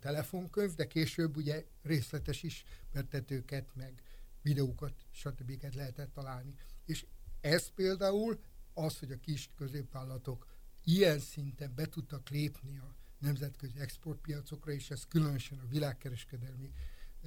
[0.00, 4.02] telefonkönyv, de később ugye részletes ismertetőket, meg
[4.42, 5.74] videókat, stb.
[5.74, 6.54] lehetett találni.
[6.84, 7.06] És
[7.40, 8.40] ez például
[8.74, 10.55] az, hogy a kis középvállalatok
[10.86, 16.72] ilyen szinten be tudtak lépni a nemzetközi exportpiacokra, és ez különösen a világkereskedelmi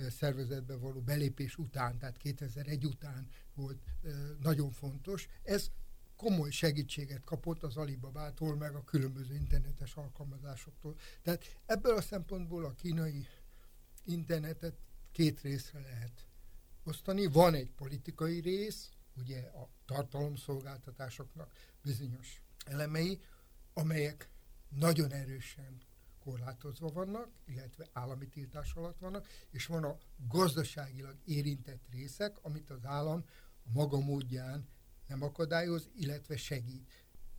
[0.10, 3.82] szervezetbe való belépés után, tehát 2001 után volt
[4.42, 5.28] nagyon fontos.
[5.44, 5.72] Ez
[6.16, 10.96] komoly segítséget kapott az Alibabától, meg a különböző internetes alkalmazásoktól.
[11.22, 13.28] Tehát ebből a szempontból a kínai
[14.06, 14.78] internetet
[15.12, 16.28] két részre lehet
[16.84, 17.26] osztani.
[17.26, 21.52] Van egy politikai rész, ugye a tartalomszolgáltatásoknak
[21.82, 23.20] bizonyos elemei,
[23.74, 24.30] amelyek
[24.70, 25.82] nagyon erősen
[26.20, 29.98] korlátozva vannak, illetve állami tiltás alatt vannak, és van a
[30.28, 33.24] gazdaságilag érintett részek, amit az állam
[33.64, 34.68] a maga módján
[35.08, 36.92] nem akadályoz, illetve segít.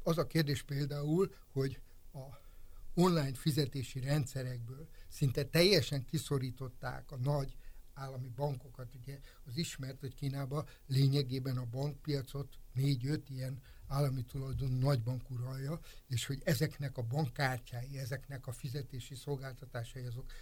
[0.02, 1.80] Az a kérdés például, hogy
[2.12, 2.48] a
[2.94, 7.56] online fizetési rendszerekből szinte teljesen kiszorították a nagy
[7.94, 8.94] állami bankokat.
[8.94, 16.26] Ugye az ismert, hogy Kínában lényegében a bankpiacot négy-öt ilyen állami tulajdonú nagybank uralja, és
[16.26, 20.32] hogy ezeknek a bankkártyái, ezeknek a fizetési szolgáltatásai azok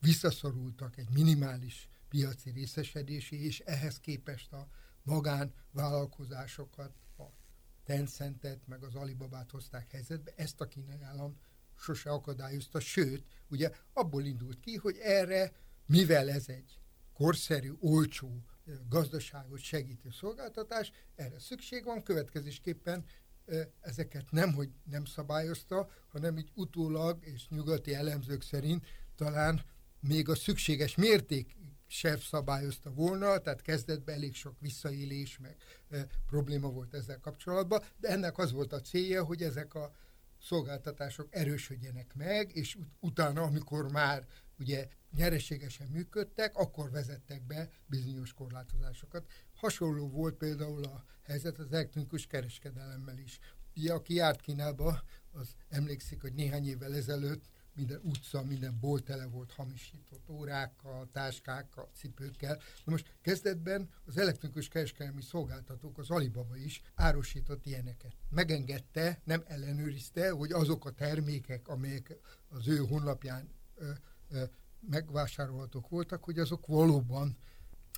[0.00, 4.68] visszaszorultak egy minimális piaci részesedési, és ehhez képest a
[5.02, 7.22] magánvállalkozásokat, a
[7.84, 11.36] Tencentet, meg az Alibabát hozták helyzetbe, ezt a kínai állam
[11.78, 15.52] sose akadályozta, sőt, ugye abból indult ki, hogy erre,
[15.86, 16.80] mivel ez egy
[17.12, 18.44] korszerű, olcsó,
[18.88, 23.04] gazdaságot segítő szolgáltatás, erre szükség van, következésképpen
[23.80, 28.86] ezeket nem, hogy nem szabályozta, hanem így utólag és nyugati elemzők szerint
[29.16, 29.62] talán
[30.00, 31.56] még a szükséges mérték
[31.86, 35.56] sem szabályozta volna, tehát kezdetben elég sok visszaélés, meg
[35.90, 39.94] e, probléma volt ezzel kapcsolatban, de ennek az volt a célja, hogy ezek a
[40.40, 44.26] szolgáltatások erősödjenek meg, és ut- utána, amikor már
[44.58, 49.30] ugye nyereségesen működtek, akkor vezettek be bizonyos korlátozásokat.
[49.54, 53.38] Hasonló volt például a helyzet az elektronikus kereskedelemmel is.
[53.76, 55.02] Ugye, aki járt Kínába,
[55.32, 61.90] az emlékszik, hogy néhány évvel ezelőtt minden utca, minden bolt tele volt hamisított órákkal, táskákkal,
[61.94, 62.56] cipőkkel.
[62.84, 68.12] Na most kezdetben az elektronikus kereskedelmi szolgáltatók, az Alibaba is árusított ilyeneket.
[68.30, 72.16] Megengedte, nem ellenőrizte, hogy azok a termékek, amelyek
[72.48, 73.90] az ő honlapján ö,
[74.28, 74.44] ö,
[74.90, 77.36] megvásárolhatók voltak, hogy azok valóban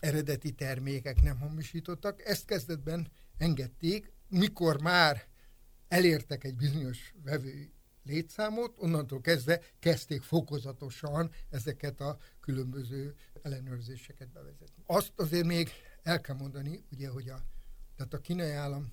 [0.01, 2.23] eredeti termékek nem hamisítottak.
[2.25, 5.27] Ezt kezdetben engedték, mikor már
[5.89, 7.73] elértek egy bizonyos vevői
[8.03, 14.83] létszámot, onnantól kezdve kezdték fokozatosan ezeket a különböző ellenőrzéseket bevezetni.
[14.87, 15.71] Azt azért még
[16.03, 17.45] el kell mondani, ugye, hogy a,
[17.97, 18.93] tehát a kínai állam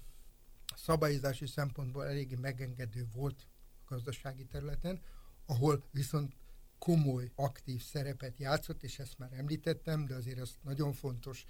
[0.76, 3.48] szabályozási szempontból eléggé megengedő volt
[3.86, 5.02] a gazdasági területen,
[5.46, 6.36] ahol viszont
[6.82, 11.46] komoly, aktív szerepet játszott, és ezt már említettem, de azért az nagyon fontos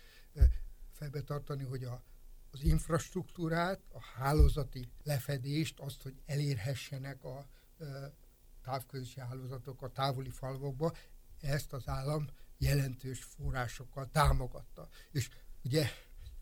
[0.92, 2.04] felbetartani, hogy a,
[2.52, 7.48] az infrastruktúrát, a hálózati lefedést, azt, hogy elérhessenek a
[8.64, 10.94] távközlési hálózatok a távoli falvakba,
[11.42, 12.28] ezt az állam
[12.58, 14.88] jelentős forrásokkal támogatta.
[15.12, 15.30] És
[15.64, 15.88] ugye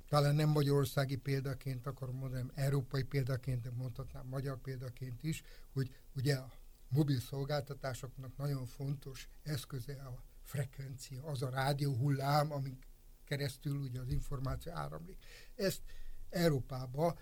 [0.08, 5.96] talán nem magyarországi példaként akarom mondani, hanem európai példaként, de mondhatnám magyar példaként is, hogy
[6.16, 6.59] ugye a
[6.90, 12.88] mobil szolgáltatásoknak nagyon fontos eszköze a frekvencia, az a rádió hullám, amik
[13.26, 15.24] keresztül ugye az információ áramlik.
[15.56, 15.82] Ezt
[16.30, 17.18] Európába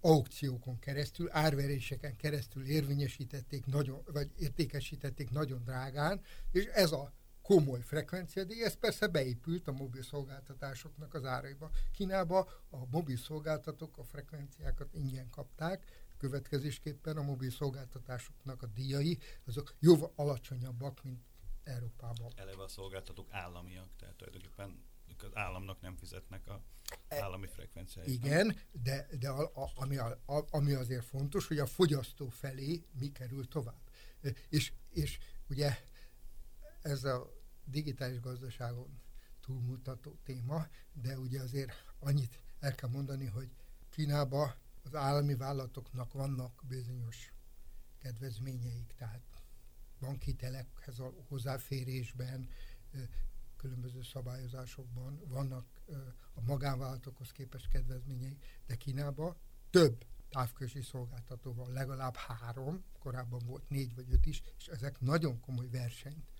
[0.00, 6.20] aukciókon keresztül, árveréseken keresztül érvényesítették, nagyon, vagy értékesítették nagyon drágán,
[6.52, 11.70] és ez a komoly frekvencia, de ez persze beépült a mobil szolgáltatásoknak az áraiba.
[11.92, 12.38] Kínába
[12.70, 15.84] a mobil szolgáltatók a frekvenciákat ingyen kapták,
[16.18, 21.20] következésképpen a mobil szolgáltatásoknak a díjai azok jóval alacsonyabbak, mint
[21.64, 22.32] Európában.
[22.34, 24.86] Eleve a szolgáltatók államiak, tehát tulajdonképpen
[25.22, 26.62] az államnak nem fizetnek a
[27.08, 28.08] e, állami frekvenciáit.
[28.08, 32.84] Igen, de, de a, a, ami, a, a, ami azért fontos, hogy a fogyasztó felé
[32.98, 33.80] mi kerül tovább.
[34.48, 35.78] És, és ugye
[36.82, 37.32] ez a
[37.64, 39.00] digitális gazdaságon
[39.40, 43.48] túlmutató téma, de ugye azért annyit el kell mondani, hogy
[43.90, 44.54] Kínában
[44.88, 47.32] az állami vállalatoknak vannak bizonyos
[47.98, 49.22] kedvezményeik, tehát
[50.00, 52.48] bankhitelekhez a hozzáférésben,
[53.56, 55.66] különböző szabályozásokban vannak
[56.34, 59.36] a magánvállalatokhoz képest kedvezményei, de Kínában
[59.70, 65.40] több távközlési szolgáltató van, legalább három, korábban volt négy vagy öt is, és ezek nagyon
[65.40, 66.32] komoly versenyt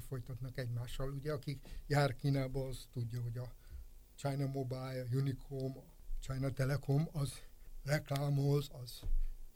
[0.00, 1.12] folytatnak egymással.
[1.12, 3.52] Ugye, aki jár Kínába, az tudja, hogy a
[4.14, 5.84] China Mobile, a Unicom, a
[6.20, 7.32] China Telecom, az
[7.88, 9.00] reklámoz, az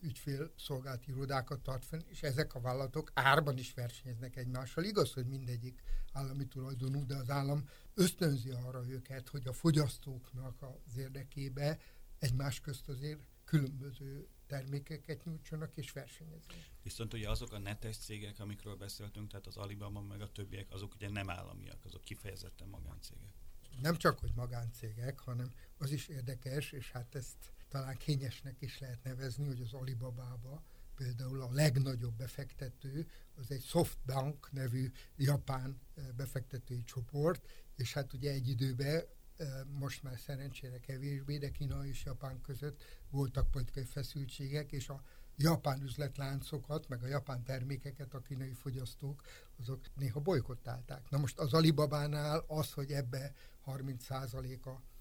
[0.01, 4.85] ügyfél szolgált irodákat tart fenn, és ezek a vállalatok árban is versenyeznek egymással.
[4.85, 10.97] Igaz, hogy mindegyik állami tulajdonú, de az állam ösztönzi arra őket, hogy a fogyasztóknak az
[10.97, 11.79] érdekébe
[12.19, 16.71] egymás közt azért különböző termékeket nyújtsanak és versenyezzenek.
[16.83, 20.95] Viszont ugye azok a netes cégek, amikről beszéltünk, tehát az Alibaba meg a többiek, azok
[20.95, 23.33] ugye nem államiak, azok kifejezetten magáncégek.
[23.81, 29.05] Nem csak, hogy magáncégek, hanem az is érdekes, és hát ezt talán kényesnek is lehet
[29.05, 30.63] nevezni, hogy az Alibaba-ba
[30.95, 38.31] például a legnagyobb befektető, az egy Softbank nevű japán eh, befektetői csoport, és hát ugye
[38.31, 39.03] egy időben
[39.37, 39.49] eh,
[39.79, 45.03] most már szerencsére kevésbé, de Kína és Japán között voltak politikai feszültségek, és a
[45.37, 49.23] japán üzletláncokat, meg a japán termékeket a kínai fogyasztók,
[49.59, 51.11] azok néha bolykottálták.
[51.11, 53.33] Na most az Alibabánál az, hogy ebbe
[53.67, 54.92] 30%-a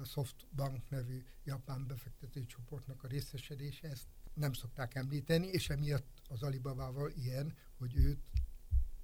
[0.00, 6.42] a Softbank nevű japán befektetői csoportnak a részesedése, ezt nem szokták említeni, és emiatt az
[6.42, 8.30] Alibabával ilyen, hogy őt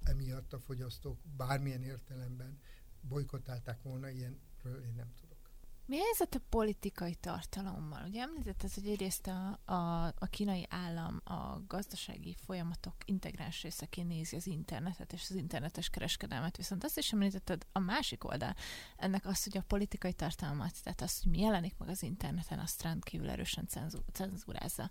[0.03, 2.61] emiatt a fogyasztók bármilyen értelemben
[3.01, 5.30] bolykottálták volna, ilyenről én nem tudom.
[5.91, 8.03] Mi helyzet a politikai tartalommal?
[8.07, 14.37] Ugye említetted, hogy egyrészt a, a, a kínai állam a gazdasági folyamatok integráns részeként nézi
[14.37, 18.55] az internetet és az internetes kereskedelmet, viszont azt is említetted a másik oldal
[18.97, 22.83] ennek az, hogy a politikai tartalmat, tehát az, hogy mi jelenik meg az interneten, azt
[22.83, 23.69] rendkívül erősen
[24.13, 24.91] cenzúrázza.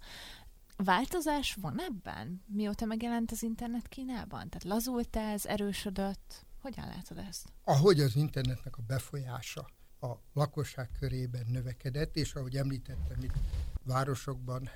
[0.75, 4.49] Változás van ebben, mióta megjelent az internet Kínában?
[4.49, 6.45] Tehát lazult ez, erősödött?
[6.61, 7.53] Hogyan látod ezt?
[7.63, 13.37] Ahogy az internetnek a befolyása a lakosság körében növekedett, és ahogy említettem, itt
[13.83, 14.69] városokban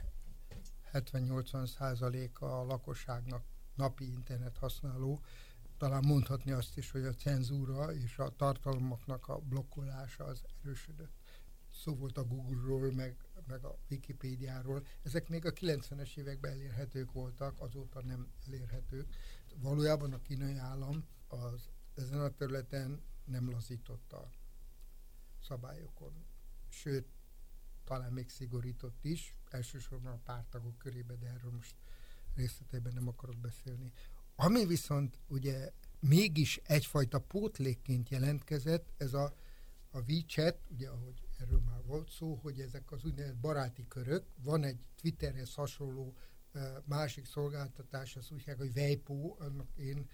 [0.94, 3.44] 70-80 százaléka a lakosságnak
[3.76, 5.22] napi internet használó,
[5.78, 11.14] talán mondhatni azt is, hogy a cenzúra és a tartalmaknak a blokkolása az erősödött.
[11.72, 13.16] Szó volt a Google-ról, meg
[13.48, 19.16] meg a Wikipédiáról, ezek még a 90-es években elérhetők voltak, azóta nem elérhetők.
[19.56, 24.32] Valójában a kínai állam az ezen a területen nem lazította
[25.44, 26.26] szabályokon.
[26.70, 27.08] Sőt,
[27.84, 31.76] talán még szigorított is, elsősorban a pártagok körébe, de erről most
[32.36, 33.92] részletében nem akarok beszélni.
[34.36, 39.36] Ami viszont ugye mégis egyfajta pótlékként jelentkezett, ez a,
[39.92, 44.64] a WeChat, ugye ahogy erről már volt szó, hogy ezek az úgynevezett baráti körök, van
[44.64, 46.16] egy Twitterhez hasonló
[46.86, 50.10] másik szolgáltatás, az úgy hogy Weibo, annak én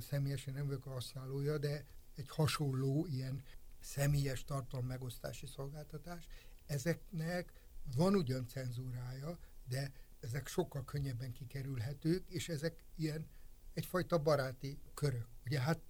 [0.00, 3.42] személyesen nem vagyok a használója, de egy hasonló ilyen
[3.82, 6.26] személyes tartalom megosztási szolgáltatás.
[6.66, 7.52] Ezeknek
[7.96, 13.26] van ugyan cenzúrája, de ezek sokkal könnyebben kikerülhetők, és ezek ilyen
[13.74, 15.26] egyfajta baráti körök.
[15.44, 15.80] Ugye hát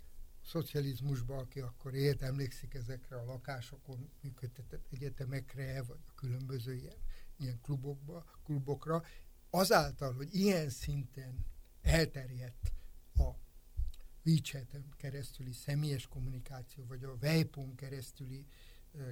[0.45, 6.97] szocializmusban, aki akkor élt, emlékszik ezekre a lakásokon működtetett egyetemekre, vagy a különböző ilyen,
[7.37, 9.05] ilyen klubokba, klubokra,
[9.51, 11.47] azáltal, hogy ilyen szinten
[11.83, 12.73] elterjedt
[13.15, 13.31] a
[14.25, 18.47] WeChat-en keresztüli személyes kommunikáció, vagy a Weipon keresztüli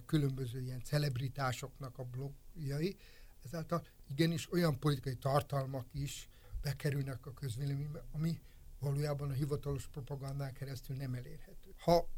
[0.07, 2.97] különböző ilyen celebritásoknak a blogjai,
[3.45, 6.29] ezáltal igenis olyan politikai tartalmak is
[6.63, 8.41] bekerülnek a közvéleménybe, ami
[8.79, 11.75] valójában a hivatalos propagandán keresztül nem elérhető.
[11.79, 12.09] Ha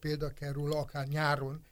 [0.00, 1.64] példa kell róla, akár nyáron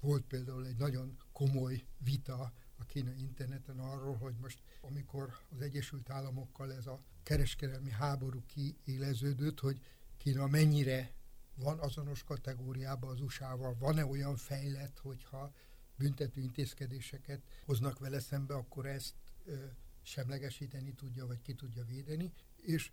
[0.00, 6.10] volt például egy nagyon komoly vita a kínai interneten arról, hogy most amikor az Egyesült
[6.10, 9.80] Államokkal ez a kereskedelmi háború kiéleződött, hogy
[10.16, 11.12] Kína mennyire
[11.54, 15.52] van azonos kategóriában az USA-val, van-e olyan fejlett, hogyha
[15.96, 19.14] büntető intézkedéseket hoznak vele szembe, akkor ezt
[19.44, 19.54] ö,
[20.02, 22.90] semlegesíteni tudja, vagy ki tudja védeni, és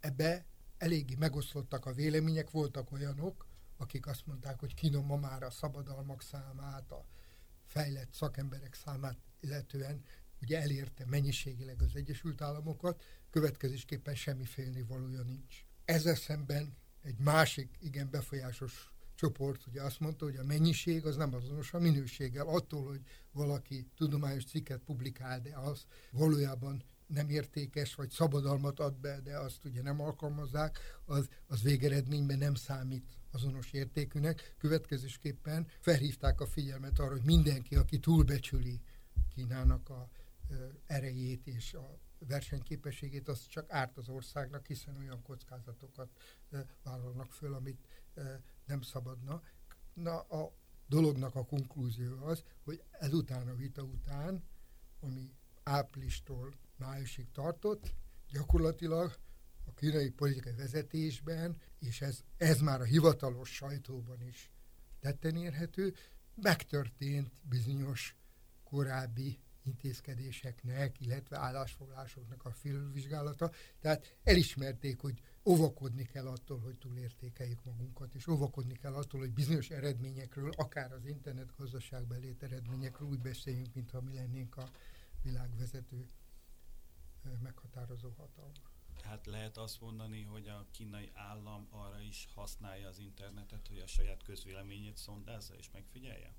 [0.00, 0.44] ebbe
[0.78, 3.46] eléggé megoszlottak a vélemények, voltak olyanok,
[3.76, 7.04] akik azt mondták, hogy Kína ma már a szabadalmak számát, a
[7.64, 10.04] fejlett szakemberek számát illetően
[10.40, 15.64] ugye elérte mennyiségileg az Egyesült Államokat, következésképpen semmi félnivalója nincs.
[15.84, 21.34] Ezzel szemben egy másik igen befolyásos csoport ugye azt mondta, hogy a mennyiség az nem
[21.34, 22.46] azonos a minőséggel.
[22.46, 23.00] Attól, hogy
[23.32, 29.64] valaki tudományos cikket publikál, de az valójában nem értékes, vagy szabadalmat ad be, de azt
[29.64, 34.54] ugye nem alkalmazzák, az, az végeredményben nem számít azonos értékűnek.
[34.58, 38.80] Következésképpen felhívták a figyelmet arra, hogy mindenki, aki túlbecsüli
[39.34, 40.08] Kínának a
[40.86, 46.08] erejét és a versenyképességét, az csak árt az országnak, hiszen olyan kockázatokat
[46.82, 47.86] vállalnak föl, amit
[48.64, 49.42] nem szabadna.
[49.94, 50.52] Na, a
[50.86, 54.44] dolognak a konklúzió az, hogy ezután a vita után,
[55.00, 57.94] ami áprilistól májusig tartott,
[58.30, 59.18] gyakorlatilag
[59.64, 64.50] a kínai politikai vezetésben, és ez, ez már a hivatalos sajtóban is
[65.00, 65.94] tetten érhető,
[66.34, 68.16] megtörtént bizonyos
[68.64, 73.50] korábbi intézkedéseknek, illetve állásfoglásoknak a felvizsgálata.
[73.80, 79.70] Tehát elismerték, hogy óvakodni kell attól, hogy túlértékeljük magunkat, és óvakodni kell attól, hogy bizonyos
[79.70, 84.70] eredményekről, akár az internet gazdaságbeli eredményekről úgy beszéljünk, mintha mi lennénk a
[85.22, 86.08] világvezető
[87.42, 88.74] meghatározó hatalma.
[89.02, 93.86] Tehát lehet azt mondani, hogy a kínai állam arra is használja az internetet, hogy a
[93.86, 96.34] saját közvéleményét szondázza és megfigyelje?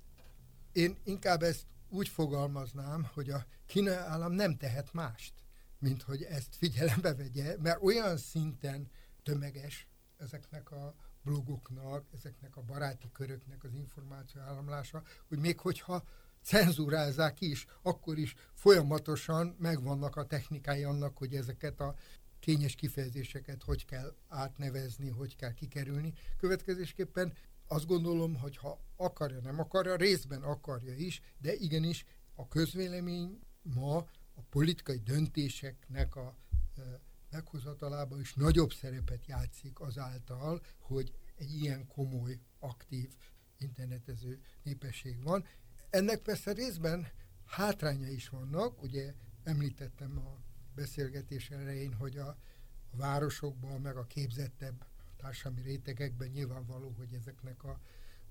[0.72, 5.32] Én inkább ezt úgy fogalmaznám, hogy a kínai állam nem tehet mást,
[5.78, 8.90] mint hogy ezt figyelembe vegye, mert olyan szinten
[9.22, 16.04] tömeges ezeknek a blogoknak, ezeknek a baráti köröknek az információ államlása, hogy még hogyha
[16.42, 21.94] cenzúrázzák is, akkor is folyamatosan megvannak a technikái annak, hogy ezeket a
[22.40, 26.12] kényes kifejezéseket hogy kell átnevezni, hogy kell kikerülni.
[26.36, 27.32] Következésképpen
[27.68, 32.04] azt gondolom, hogy ha akarja, nem akarja, részben akarja is, de igenis
[32.34, 33.96] a közvélemény ma
[34.34, 36.36] a politikai döntéseknek a
[37.30, 43.16] meghozatalában is nagyobb szerepet játszik azáltal, hogy egy ilyen komoly, aktív
[43.58, 45.44] internetező népesség van.
[45.90, 47.08] Ennek persze részben
[47.44, 49.14] hátránya is vannak, ugye
[49.44, 50.40] említettem a
[50.74, 52.28] beszélgetés elején, hogy a,
[52.90, 54.86] a városokban, meg a képzettebb
[55.18, 57.80] társadalmi rétegekben nyilvánvaló, hogy ezeknek a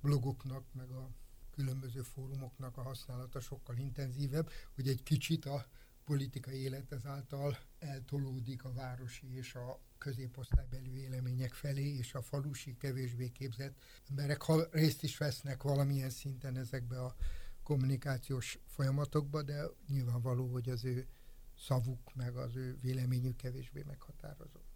[0.02, 1.10] blogoknak, meg a
[1.52, 5.66] különböző fórumoknak a használata sokkal intenzívebb, hogy egy kicsit a
[6.04, 13.30] politikai élet ezáltal eltolódik a városi és a középosztálybeli vélemények felé, és a falusi, kevésbé
[13.30, 13.78] képzett
[14.10, 17.16] emberek ha részt is vesznek valamilyen szinten ezekbe a
[17.64, 21.08] kommunikációs folyamatokba, de nyilvánvaló, hogy az ő
[21.58, 24.67] szavuk, meg az ő véleményük kevésbé meghatározó.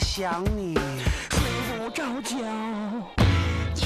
[0.00, 0.74] 想你
[1.30, 1.40] 睡
[1.78, 2.36] 不着觉。
[3.76, 3.84] 一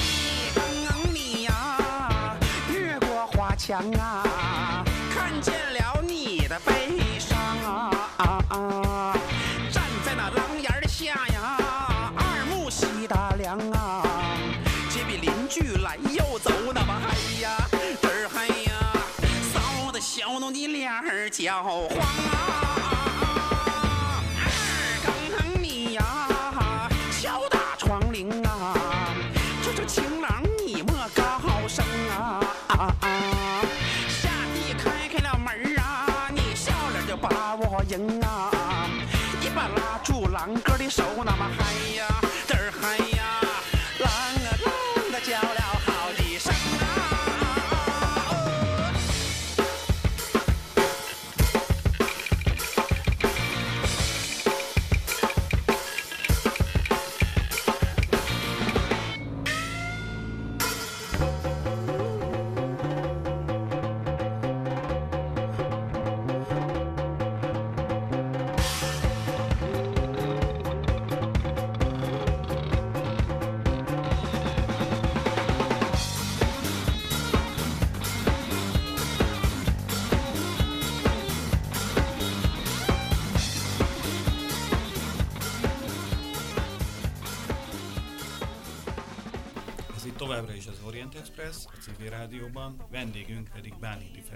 [0.55, 2.35] 更你呀，
[2.73, 9.17] 越过花墙啊，看见了你的悲伤啊啊啊！
[9.71, 11.57] 站在那廊檐下呀，
[12.15, 14.03] 二目细打量啊，
[14.89, 17.67] 街边邻居来又走，那么嗨呀，
[18.01, 18.71] 这儿嗨呀，
[19.53, 22.64] 臊得小农的脸儿焦黄啊。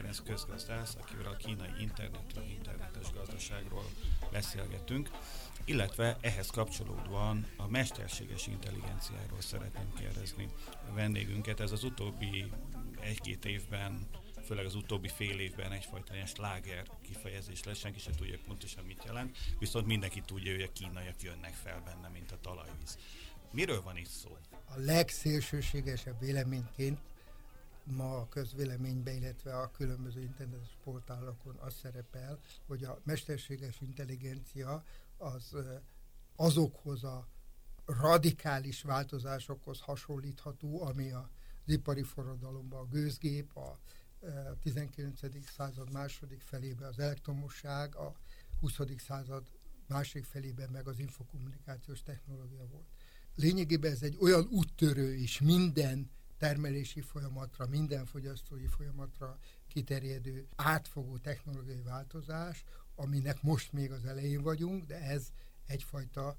[0.09, 3.85] Ferenc közgazdász, akivel a kínai internetről, internetes gazdaságról
[4.31, 5.09] beszélgetünk,
[5.65, 10.49] illetve ehhez kapcsolódóan a mesterséges intelligenciáról szeretném kérdezni
[10.89, 11.59] a vendégünket.
[11.59, 12.51] Ez az utóbbi
[12.99, 14.07] egy-két évben
[14.45, 19.03] főleg az utóbbi fél évben egyfajta ilyen sláger kifejezés lesz, senki sem tudja pontosan mit
[19.05, 22.97] jelent, viszont mindenki tudja, hogy a kínaiak jönnek fel benne, mint a talajvíz.
[23.51, 24.37] Miről van itt szó?
[24.65, 26.99] a legszélsőségesebb véleményként
[27.89, 34.83] ma a közvéleményben, illetve a különböző internetes portálokon az szerepel, hogy a mesterséges intelligencia
[35.17, 35.55] az
[36.35, 37.27] azokhoz a
[37.85, 41.25] radikális változásokhoz hasonlítható, ami az
[41.65, 43.79] ipari forradalomban a gőzgép, a
[44.19, 44.29] ö,
[44.61, 45.19] 19.
[45.55, 48.15] század második felében az elektromosság, a
[48.59, 48.79] 20.
[48.97, 49.43] század
[49.87, 52.87] másik felében meg az infokommunikációs technológia volt.
[53.35, 56.09] Lényegében ez egy olyan úttörő is minden
[56.39, 62.63] termelési folyamatra, minden fogyasztói folyamatra kiterjedő átfogó technológiai változás,
[62.95, 65.31] aminek most még az elején vagyunk, de ez
[65.65, 66.37] egyfajta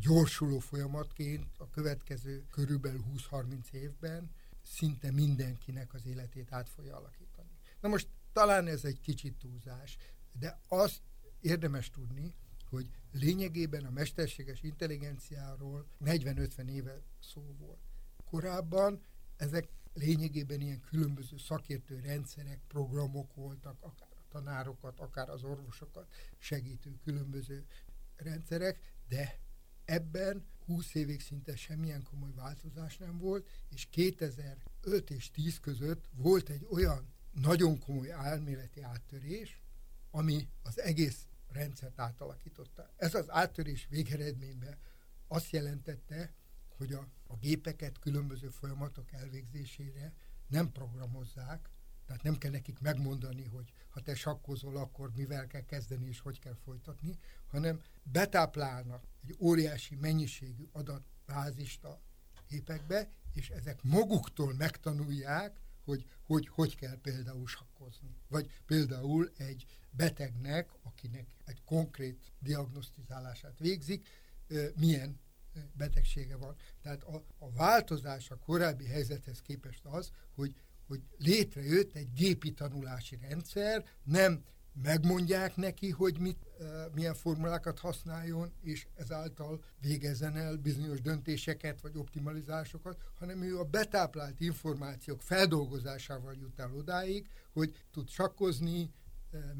[0.00, 4.30] gyorsuló folyamatként a következő körülbelül 20-30 évben
[4.62, 7.50] szinte mindenkinek az életét át fogja alakítani.
[7.80, 9.96] Na most talán ez egy kicsit túlzás,
[10.32, 11.00] de azt
[11.40, 12.34] érdemes tudni,
[12.70, 17.80] hogy lényegében a mesterséges intelligenciáról 40-50 éve szó volt.
[18.24, 19.00] Korábban
[19.38, 26.98] ezek lényegében ilyen különböző szakértő rendszerek, programok voltak, akár a tanárokat, akár az orvosokat segítő
[27.04, 27.66] különböző
[28.16, 29.38] rendszerek, de
[29.84, 36.48] ebben 20 évig szinte semmilyen komoly változás nem volt, és 2005 és 10 között volt
[36.48, 39.62] egy olyan nagyon komoly elméleti áttörés,
[40.10, 42.92] ami az egész rendszert átalakította.
[42.96, 44.78] Ez az áttörés végeredményben
[45.28, 46.32] azt jelentette,
[46.78, 50.12] hogy a, a gépeket különböző folyamatok elvégzésére
[50.46, 51.70] nem programozzák,
[52.06, 56.38] Tehát nem kell nekik megmondani, hogy ha te sakkozol, akkor mivel kell kezdeni és hogy
[56.38, 62.00] kell folytatni, hanem betáplálnak egy óriási mennyiségű adatbázist a
[62.48, 68.16] gépekbe, és ezek maguktól megtanulják, hogy hogy, hogy kell például sakkozni.
[68.28, 74.08] Vagy például egy betegnek, akinek egy konkrét diagnosztizálását végzik,
[74.74, 75.20] milyen
[75.72, 76.54] betegsége van.
[76.82, 80.54] Tehát a, a változás a korábbi helyzethez képest az, hogy,
[80.86, 84.44] hogy létrejött egy gépi tanulási rendszer, nem
[84.82, 86.46] megmondják neki, hogy mit,
[86.94, 94.40] milyen formulákat használjon, és ezáltal végezzen el bizonyos döntéseket vagy optimalizásokat, hanem ő a betáplált
[94.40, 98.90] információk feldolgozásával jut el odáig, hogy tud sakkozni,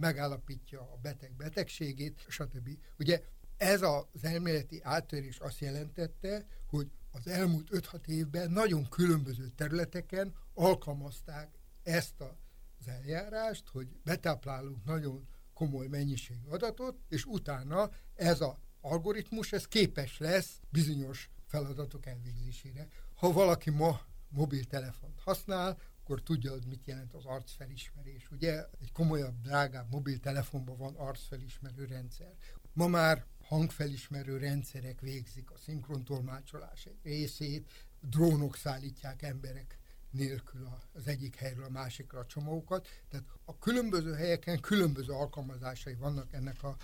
[0.01, 2.69] megállapítja a beteg betegségét, stb.
[2.99, 3.23] Ugye
[3.59, 11.59] ez az elméleti áttörés azt jelentette, hogy az elmúlt 5-6 évben nagyon különböző területeken alkalmazták
[11.83, 19.67] ezt az eljárást, hogy betáplálunk nagyon komoly mennyiségű adatot, és utána ez az algoritmus ez
[19.67, 22.89] képes lesz bizonyos feladatok elvégzésére.
[23.15, 28.31] Ha valaki ma mobiltelefont használ, akkor tudja, hogy mit jelent az arcfelismerés.
[28.31, 32.35] Ugye egy komolyabb, drágább mobiltelefonban van arcfelismerő rendszer.
[32.73, 37.71] Ma már hangfelismerő rendszerek végzik a szinkrontolmácsolás részét,
[38.01, 39.79] drónok szállítják emberek
[40.11, 42.89] nélkül az egyik helyről a másikra a csomókat.
[43.09, 46.77] Tehát a különböző helyeken különböző alkalmazásai vannak ennek a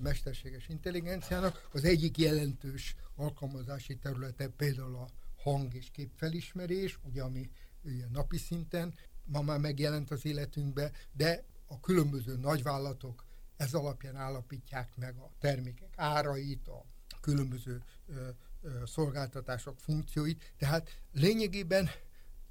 [0.00, 1.68] mesterséges intelligenciának.
[1.72, 7.50] Az egyik jelentős alkalmazási területe például a hang- és képfelismerés, ugye ami
[7.82, 8.94] ugye, napi szinten
[9.24, 13.24] ma már megjelent az életünkbe, de a különböző nagyvállalatok
[13.60, 16.84] ez alapján állapítják meg a termékek árait, a
[17.20, 18.28] különböző ö,
[18.62, 20.54] ö, szolgáltatások funkcióit.
[20.58, 21.90] Tehát lényegében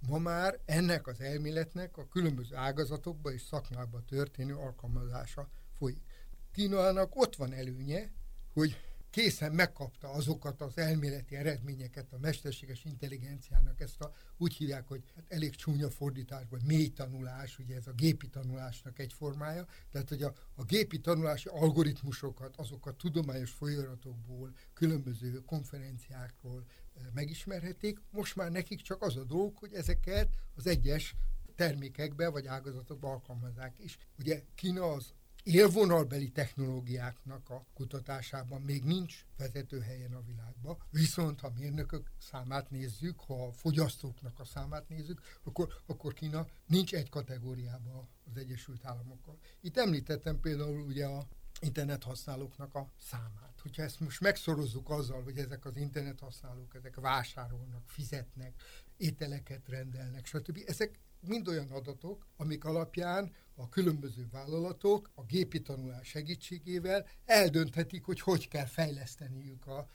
[0.07, 6.03] ma már ennek az elméletnek a különböző ágazatokba és szakmákba történő alkalmazása folyik.
[6.51, 8.11] Kínának ott van előnye,
[8.53, 8.77] hogy
[9.09, 15.25] készen megkapta azokat az elméleti eredményeket a mesterséges intelligenciának, ezt a, úgy hívják, hogy hát
[15.27, 20.33] elég csúnya fordításban, mély tanulás, ugye ez a gépi tanulásnak egy formája, tehát hogy a,
[20.55, 29.01] a gépi tanulási algoritmusokat, azokat tudományos folyóiratokból, különböző konferenciákról eh, megismerhetik, most már nekik csak
[29.01, 31.15] az a dolog, hogy ezeket az egyes
[31.55, 33.97] termékekbe vagy ágazatokba alkalmazzák is.
[34.19, 35.13] Ugye Kína az
[35.49, 43.19] élvonalbeli technológiáknak a kutatásában még nincs vezető helyen a világban, viszont ha mérnökök számát nézzük,
[43.19, 49.37] ha a fogyasztóknak a számát nézzük, akkor, akkor Kína nincs egy kategóriában az Egyesült Államokkal.
[49.61, 51.27] Itt említettem például ugye a
[51.59, 53.59] internet használóknak a számát.
[53.61, 58.61] Hogyha ezt most megszorozzuk azzal, hogy ezek az internet használók, ezek vásárolnak, fizetnek,
[58.97, 60.59] ételeket rendelnek, stb.
[60.65, 68.19] Ezek mind olyan adatok, amik alapján a különböző vállalatok a gépi tanulás segítségével eldönthetik, hogy
[68.19, 69.87] hogy kell fejleszteniük a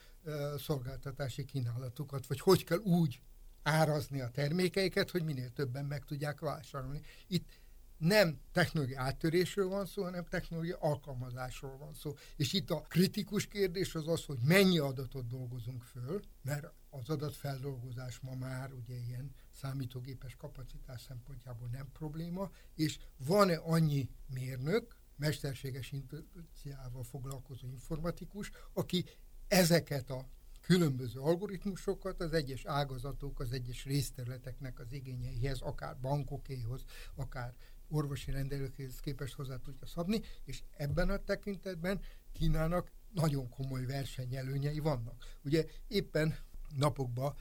[0.58, 3.20] szolgáltatási kínálatukat, vagy hogy kell úgy
[3.62, 7.00] árazni a termékeiket, hogy minél többen meg tudják vásárolni.
[7.26, 7.62] Itt
[7.96, 12.14] nem technológiai áttörésről van szó, hanem technológiai alkalmazásról van szó.
[12.36, 18.20] És itt a kritikus kérdés az az, hogy mennyi adatot dolgozunk föl, mert az adatfeldolgozás
[18.20, 27.02] ma már ugye ilyen számítógépes kapacitás szempontjából nem probléma, és van-e annyi mérnök, mesterséges intelligenciával
[27.02, 29.04] foglalkozó informatikus, aki
[29.48, 30.28] ezeket a
[30.60, 36.84] különböző algoritmusokat az egyes ágazatok, az egyes részterületeknek az igényeihez, akár bankokéhoz,
[37.14, 37.54] akár
[37.88, 42.00] orvosi rendelőkéhez képest hozzá tudja szabni, és ebben a tekintetben
[42.32, 45.24] Kínának nagyon komoly versenyelőnyei vannak.
[45.44, 46.36] Ugye éppen
[46.76, 47.34] napokban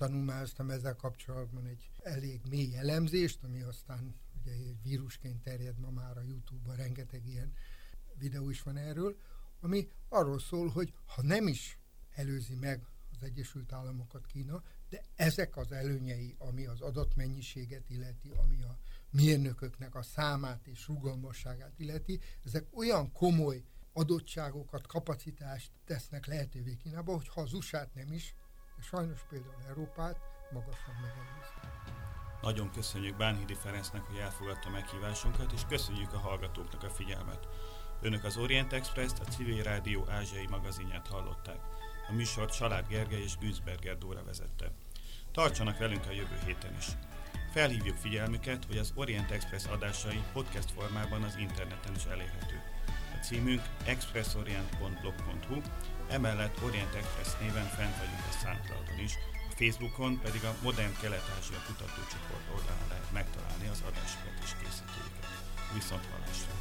[0.00, 6.16] tanulmányoztam ezzel kapcsolatban egy elég mély elemzést, ami aztán ugye egy vírusként terjed ma már
[6.16, 7.52] a Youtube-ban, rengeteg ilyen
[8.14, 9.16] videó is van erről,
[9.60, 11.78] ami arról szól, hogy ha nem is
[12.14, 18.62] előzi meg az Egyesült Államokat Kína, de ezek az előnyei, ami az adatmennyiséget illeti, ami
[18.62, 18.78] a
[19.10, 27.28] mérnököknek a számát és rugalmasságát illeti, ezek olyan komoly adottságokat, kapacitást tesznek lehetővé Kínába, hogy
[27.28, 28.34] ha az usa nem is,
[28.82, 30.16] sajnos például Európát
[30.52, 31.60] magasan megelőzni.
[32.42, 37.48] Nagyon köszönjük Bánhidi Ferencnek, hogy elfogadta meghívásunkat, és köszönjük a hallgatóknak a figyelmet.
[38.02, 41.60] Önök az Orient Express-t, a Civil Rádió ázsiai magazinját hallották.
[42.08, 44.70] A műsort Salád Gergely és Günzberger Dóra vezette.
[45.32, 46.86] Tartsanak velünk a jövő héten is.
[47.52, 52.79] Felhívjuk figyelmüket, hogy az Orient Express adásai podcast formában az interneten is elérhetők
[53.20, 55.56] címünk expressorient.blog.hu,
[56.08, 59.14] emellett Orient Express néven fent vagyunk a SoundCloudon is,
[59.50, 65.26] a Facebookon pedig a Modern Kelet-Ázsia kutatócsoport oldalán lehet megtalálni az adásokat és készítőiket.
[65.74, 66.52] Viszont hallásra!